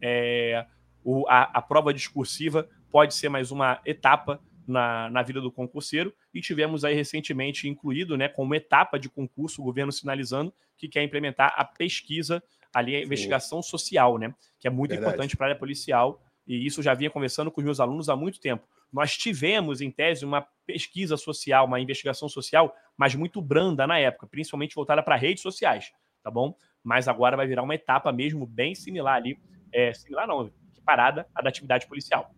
[0.01, 0.65] É,
[1.03, 6.13] o, a, a prova discursiva pode ser mais uma etapa na, na vida do concurseiro
[6.33, 11.03] e tivemos aí recentemente incluído, né, como etapa de concurso, o governo sinalizando que quer
[11.03, 12.41] implementar a pesquisa
[12.73, 13.69] ali, a investigação Sim.
[13.69, 15.09] social, né, que é muito Verdade.
[15.09, 18.09] importante para a área policial e isso eu já vinha conversando com os meus alunos
[18.09, 18.67] há muito tempo.
[18.95, 24.25] Nós tivemos, em tese, uma pesquisa social, uma investigação social, mas muito branda na época,
[24.25, 25.91] principalmente voltada para redes sociais,
[26.23, 26.55] tá bom?
[26.81, 29.37] Mas agora vai virar uma etapa mesmo bem similar ali,
[29.73, 30.49] é, similar não,
[30.85, 32.31] parada à da atividade policial.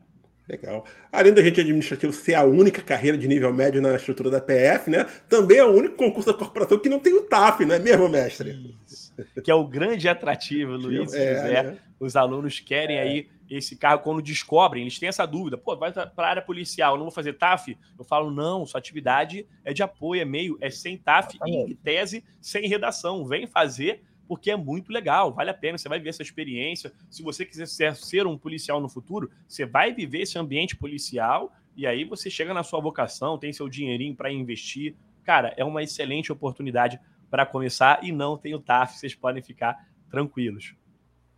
[0.49, 0.83] Legal.
[1.11, 4.89] Além da gente administrativo ser a única carreira de nível médio na estrutura da PF,
[4.89, 5.05] né?
[5.29, 8.09] Também é o único concurso da corporação que não tem o TAF, não é mesmo,
[8.09, 8.75] mestre?
[8.87, 9.06] Isso.
[9.43, 11.13] Que é o grande atrativo, Luiz.
[11.13, 11.77] É, é.
[11.99, 13.01] Os alunos querem é.
[13.01, 15.57] aí esse carro quando descobrem, eles têm essa dúvida.
[15.57, 17.77] Pô, vai para a área policial, não vou fazer TAF?
[17.97, 21.75] Eu falo, não, sua atividade é de apoio, é meio, é sem TAF e, em
[21.75, 23.25] tese, sem redação.
[23.25, 26.91] Vem fazer porque é muito legal, vale a pena, você vai viver essa experiência.
[27.09, 31.53] Se você quiser ser, ser um policial no futuro, você vai viver esse ambiente policial
[31.75, 34.95] e aí você chega na sua vocação, tem seu dinheirinho para investir.
[35.23, 36.99] Cara, é uma excelente oportunidade
[37.29, 40.75] para começar e não tem o TAF, vocês podem ficar tranquilos.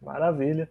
[0.02, 0.70] Maravilha.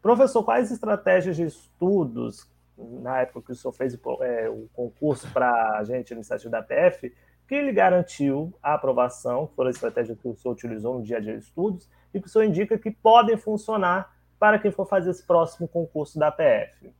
[0.00, 5.78] Professor, quais estratégias de estudos, na época que o senhor fez é, o concurso para
[5.78, 7.12] agente administrativo da PF,
[7.48, 11.16] que lhe garantiu a aprovação, que foi a estratégia que o senhor utilizou no dia
[11.16, 14.86] a dia de estudos, e que o senhor indica que podem funcionar para quem for
[14.86, 16.92] fazer esse próximo concurso da PF.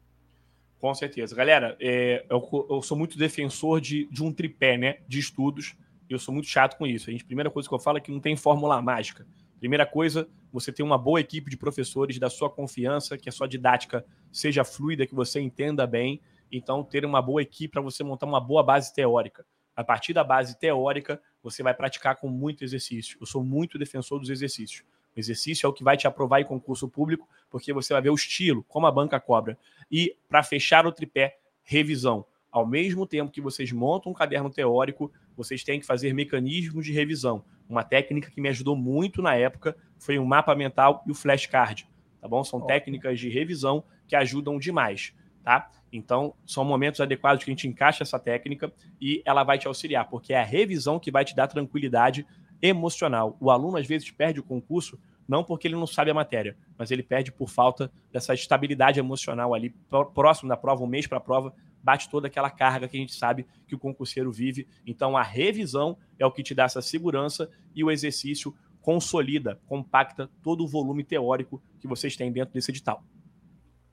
[0.81, 1.35] Com certeza.
[1.35, 5.77] Galera, é, eu, eu, sou muito defensor de, de um tripé né, de estudos,
[6.09, 7.11] e eu sou muito chato com isso.
[7.11, 9.27] A gente, primeira coisa que eu falo é que não tem fórmula mágica.
[9.59, 13.49] Primeira coisa, você tem uma boa equipe de professores da sua confiança, que a sua
[13.49, 16.21] didática seja fluida, que você entenda bem.
[16.51, 19.45] Então, ter uma boa equipe para você montar uma boa base teórica.
[19.77, 23.19] A partir da base teórica, você vai praticar com muito exercício.
[23.21, 24.83] Eu sou muito defensor dos exercícios.
[25.15, 28.11] O exercício é o que vai te aprovar em concurso público, porque você vai ver
[28.11, 29.59] o estilo, como a banca cobra.
[29.91, 32.25] E, para fechar o tripé, revisão.
[32.51, 36.93] Ao mesmo tempo que vocês montam um caderno teórico, vocês têm que fazer mecanismos de
[36.93, 37.43] revisão.
[37.69, 41.89] Uma técnica que me ajudou muito na época foi o mapa mental e o flashcard.
[42.21, 42.45] Tá bom?
[42.45, 45.15] São técnicas de revisão que ajudam demais
[45.49, 45.71] tá?
[45.91, 48.71] Então, são momentos adequados que a gente encaixa essa técnica
[49.01, 52.27] e ela vai te auxiliar, porque é a revisão que vai te dar tranquilidade
[52.61, 53.35] emocional.
[53.41, 56.91] O aluno, às vezes, perde o concurso não porque ele não sabe a matéria, mas
[56.91, 59.75] ele perde por falta dessa estabilidade emocional ali,
[60.15, 63.15] próximo da prova, um mês para a prova, bate toda aquela carga que a gente
[63.15, 64.67] sabe que o concurseiro vive.
[64.87, 70.31] Então, a revisão é o que te dá essa segurança e o exercício consolida, compacta
[70.43, 73.03] todo o volume teórico que vocês têm dentro desse edital.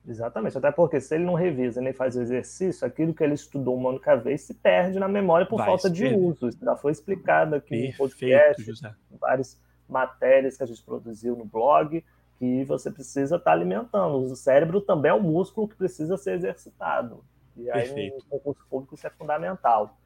[0.08, 3.76] Exatamente, até porque se ele não revisa nem faz o exercício, aquilo que ele estudou
[3.76, 6.48] uma única vez se perde na memória por Vai falta de uso.
[6.48, 8.94] Isso já foi explicado aqui Perfeito, no podcast, José.
[9.10, 12.04] em várias matérias que a gente produziu no blog,
[12.38, 14.18] que você precisa estar alimentando.
[14.18, 17.24] O cérebro também é um músculo que precisa ser exercitado.
[17.56, 18.16] E aí, Perfeito.
[18.16, 19.96] no concurso público, isso é fundamental.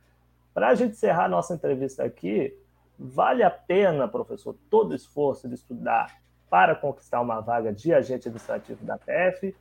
[0.54, 2.56] Para a gente encerrar a nossa entrevista aqui,
[2.98, 8.28] vale a pena, professor, todo o esforço de estudar para conquistar uma vaga de agente
[8.28, 9.54] administrativo da PF?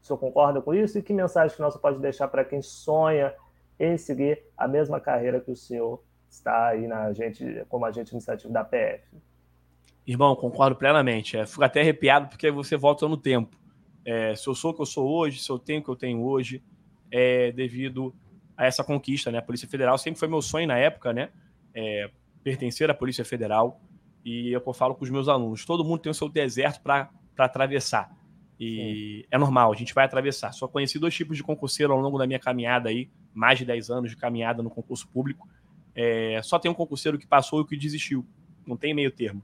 [0.00, 0.98] O senhor concorda com isso?
[0.98, 3.34] E que mensagem que nós pode deixar para quem sonha
[3.78, 8.52] em seguir a mesma carreira que o senhor está aí na agente, como agente administrativo
[8.52, 9.04] da PF?
[10.06, 11.36] Irmão, concordo plenamente.
[11.36, 13.56] É, fico até arrepiado porque você volta no tempo.
[14.04, 15.96] É, se eu sou o que eu sou hoje, se eu tenho o que eu
[15.96, 16.62] tenho hoje,
[17.10, 18.14] é devido
[18.56, 19.38] a essa conquista, né?
[19.38, 21.30] A Polícia Federal sempre foi meu sonho na época, né?
[21.74, 22.10] É,
[22.42, 23.80] pertencer à Polícia Federal.
[24.24, 28.14] E eu falo com os meus alunos: todo mundo tem o seu deserto para atravessar.
[28.58, 29.28] E Sim.
[29.30, 30.52] é normal, a gente vai atravessar.
[30.52, 33.88] Só conheci dois tipos de concurseiro ao longo da minha caminhada aí, mais de 10
[33.90, 35.48] anos de caminhada no concurso público.
[35.94, 38.26] É, só tem um concurseiro que passou e o que desistiu.
[38.66, 39.42] Não tem meio termo.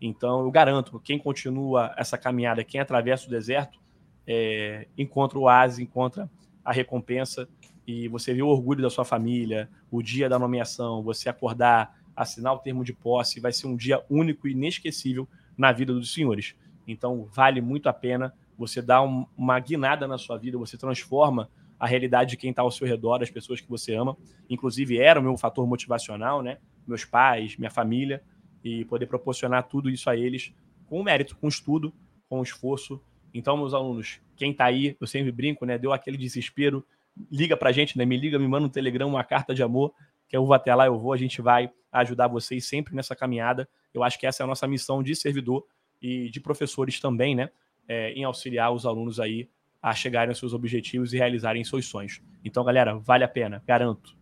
[0.00, 3.80] Então, eu garanto, quem continua essa caminhada, quem atravessa o deserto,
[4.26, 6.30] é, encontra o oásis, encontra
[6.68, 7.48] a recompensa
[7.86, 12.52] e você vê o orgulho da sua família, o dia da nomeação, você acordar, assinar
[12.52, 16.54] o termo de posse, vai ser um dia único e inesquecível na vida dos senhores.
[16.86, 21.48] Então, vale muito a pena você dá um, uma guinada na sua vida, você transforma
[21.80, 24.14] a realidade de quem está ao seu redor, as pessoas que você ama.
[24.50, 26.58] Inclusive, era o meu fator motivacional, né?
[26.86, 28.22] Meus pais, minha família,
[28.62, 30.52] e poder proporcionar tudo isso a eles
[30.86, 31.94] com mérito, com estudo,
[32.28, 33.00] com esforço.
[33.32, 35.78] Então, meus alunos, quem está aí, eu sempre brinco, né?
[35.78, 36.84] Deu aquele desespero,
[37.30, 38.04] liga para a gente, né?
[38.04, 39.92] Me liga, me manda um telegrama, uma carta de amor,
[40.28, 43.68] que eu vou até lá, eu vou, a gente vai ajudar vocês sempre nessa caminhada.
[43.92, 45.64] Eu acho que essa é a nossa missão de servidor
[46.00, 47.50] e de professores também, né?
[47.88, 49.48] é, em auxiliar os alunos aí
[49.80, 52.20] a chegarem aos seus objetivos e realizarem seus sonhos.
[52.44, 54.17] Então, galera, vale a pena, garanto.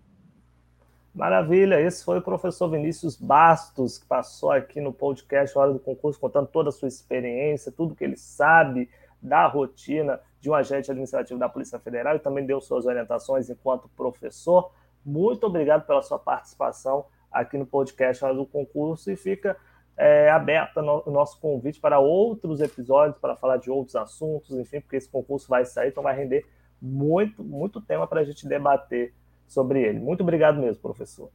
[1.16, 6.20] Maravilha, esse foi o professor Vinícius Bastos, que passou aqui no podcast Hora do Concurso,
[6.20, 8.90] contando toda a sua experiência, tudo que ele sabe
[9.22, 13.88] da rotina de um agente administrativo da Polícia Federal e também deu suas orientações enquanto
[13.96, 14.70] professor.
[15.02, 19.56] Muito obrigado pela sua participação aqui no podcast Hora do Concurso e fica
[19.96, 24.82] é, aberta no, o nosso convite para outros episódios, para falar de outros assuntos, enfim,
[24.82, 26.44] porque esse concurso vai sair, então vai render
[26.78, 29.14] muito, muito tema para a gente debater
[29.46, 29.98] sobre ele.
[29.98, 31.30] Muito obrigado mesmo, professor.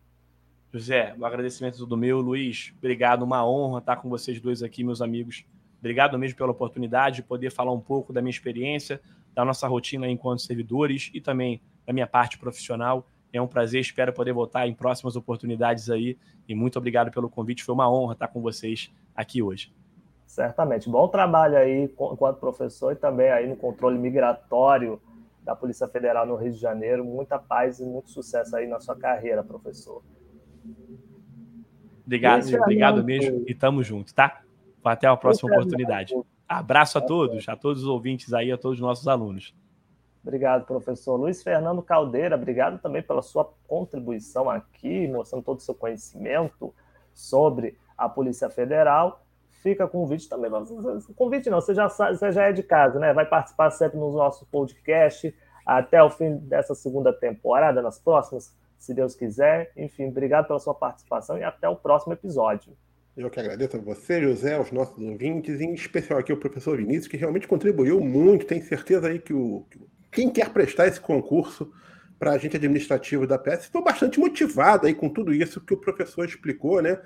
[0.74, 2.22] José, o um agradecimento do meu.
[2.22, 5.46] Luiz, obrigado, uma honra estar com vocês dois aqui, meus amigos.
[5.80, 9.02] Obrigado mesmo pela oportunidade de poder falar um pouco da minha experiência,
[9.34, 13.06] da nossa rotina enquanto servidores e também da minha parte profissional.
[13.34, 16.18] É um prazer, espero poder voltar em próximas oportunidades aí.
[16.48, 19.74] E muito obrigado pelo convite, foi uma honra estar com vocês aqui hoje.
[20.26, 20.90] Certamente.
[20.90, 25.02] Bom trabalho aí enquanto professor e também aí no controle migratório
[25.44, 27.04] da Polícia Federal no Rio de Janeiro.
[27.04, 30.04] Muita paz e muito sucesso aí na sua carreira, professor.
[32.06, 34.42] Obrigado, obrigado mesmo e tamo junto, tá?
[34.84, 36.14] Até a próxima oportunidade.
[36.48, 39.56] Abraço a todos, a todos os ouvintes aí, a todos os nossos alunos.
[40.24, 42.36] Obrigado, professor Luiz Fernando Caldeira.
[42.36, 46.74] Obrigado também pela sua contribuição aqui, mostrando todo o seu conhecimento
[47.14, 49.26] sobre a Polícia Federal.
[49.62, 50.50] Fica convite também.
[51.16, 53.14] Convite não, você já, você já é de casa, né?
[53.14, 55.34] Vai participar sempre no nosso podcast
[55.66, 59.72] até o fim dessa segunda temporada, nas próximas, se Deus quiser.
[59.78, 62.74] Enfim, obrigado pela sua participação e até o próximo episódio.
[63.16, 67.08] Eu que agradeço a você, José, aos nossos ouvintes, em especial aqui o professor Vinícius,
[67.08, 68.46] que realmente contribuiu muito.
[68.46, 69.66] Tenho certeza aí que o,
[70.12, 71.72] quem quer prestar esse concurso
[72.18, 76.24] para agente administrativo da PS, estou bastante motivado aí com tudo isso que o professor
[76.26, 77.00] explicou, né?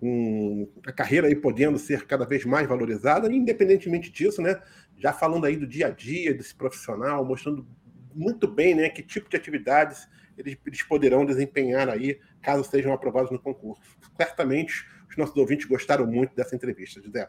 [0.00, 4.60] Com a carreira aí podendo ser cada vez mais valorizada, independentemente disso, né?
[4.96, 7.66] Já falando aí do dia a dia desse profissional, mostrando
[8.14, 13.30] muito bem, né, que tipo de atividades eles, eles poderão desempenhar aí, caso sejam aprovados
[13.30, 13.82] no concurso.
[14.16, 17.28] Certamente os nossos ouvintes gostaram muito dessa entrevista, José.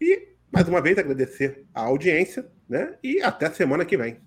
[0.00, 2.96] E, mais uma vez, agradecer a audiência, né?
[3.02, 4.20] E até semana que vem.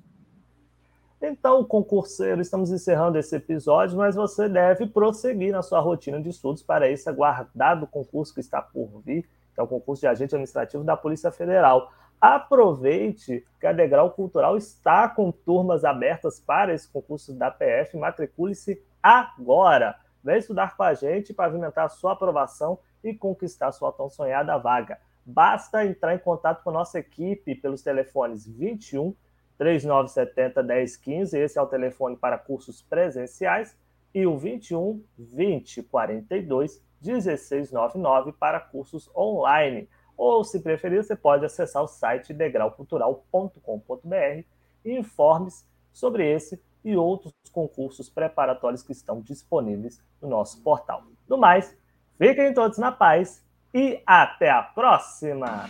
[1.20, 6.62] Então, concurseiro, estamos encerrando esse episódio, mas você deve prosseguir na sua rotina de estudos
[6.62, 10.84] para esse aguardado concurso que está por vir, que é o concurso de agente administrativo
[10.84, 11.92] da Polícia Federal.
[12.22, 17.98] Aproveite que a Degrau Cultural está com turmas abertas para esse concurso da PF.
[17.98, 19.96] Matricule-se agora.
[20.24, 25.00] Vem estudar com a gente, pavimentar a sua aprovação e conquistar sua tão sonhada vaga.
[25.26, 29.16] Basta entrar em contato com a nossa equipe pelos telefones 21
[29.58, 33.76] 3970 1015, esse é o telefone para cursos presenciais,
[34.14, 39.90] e o 21 20 42 1699 para cursos online.
[40.16, 44.44] ou, se preferir, você pode acessar o site degraucultural.com.br
[44.84, 51.04] e informe-se sobre esse e outros concursos preparatórios que estão disponíveis no nosso portal.
[51.28, 51.78] No mais,
[52.18, 55.70] fiquem todos na paz e até a próxima!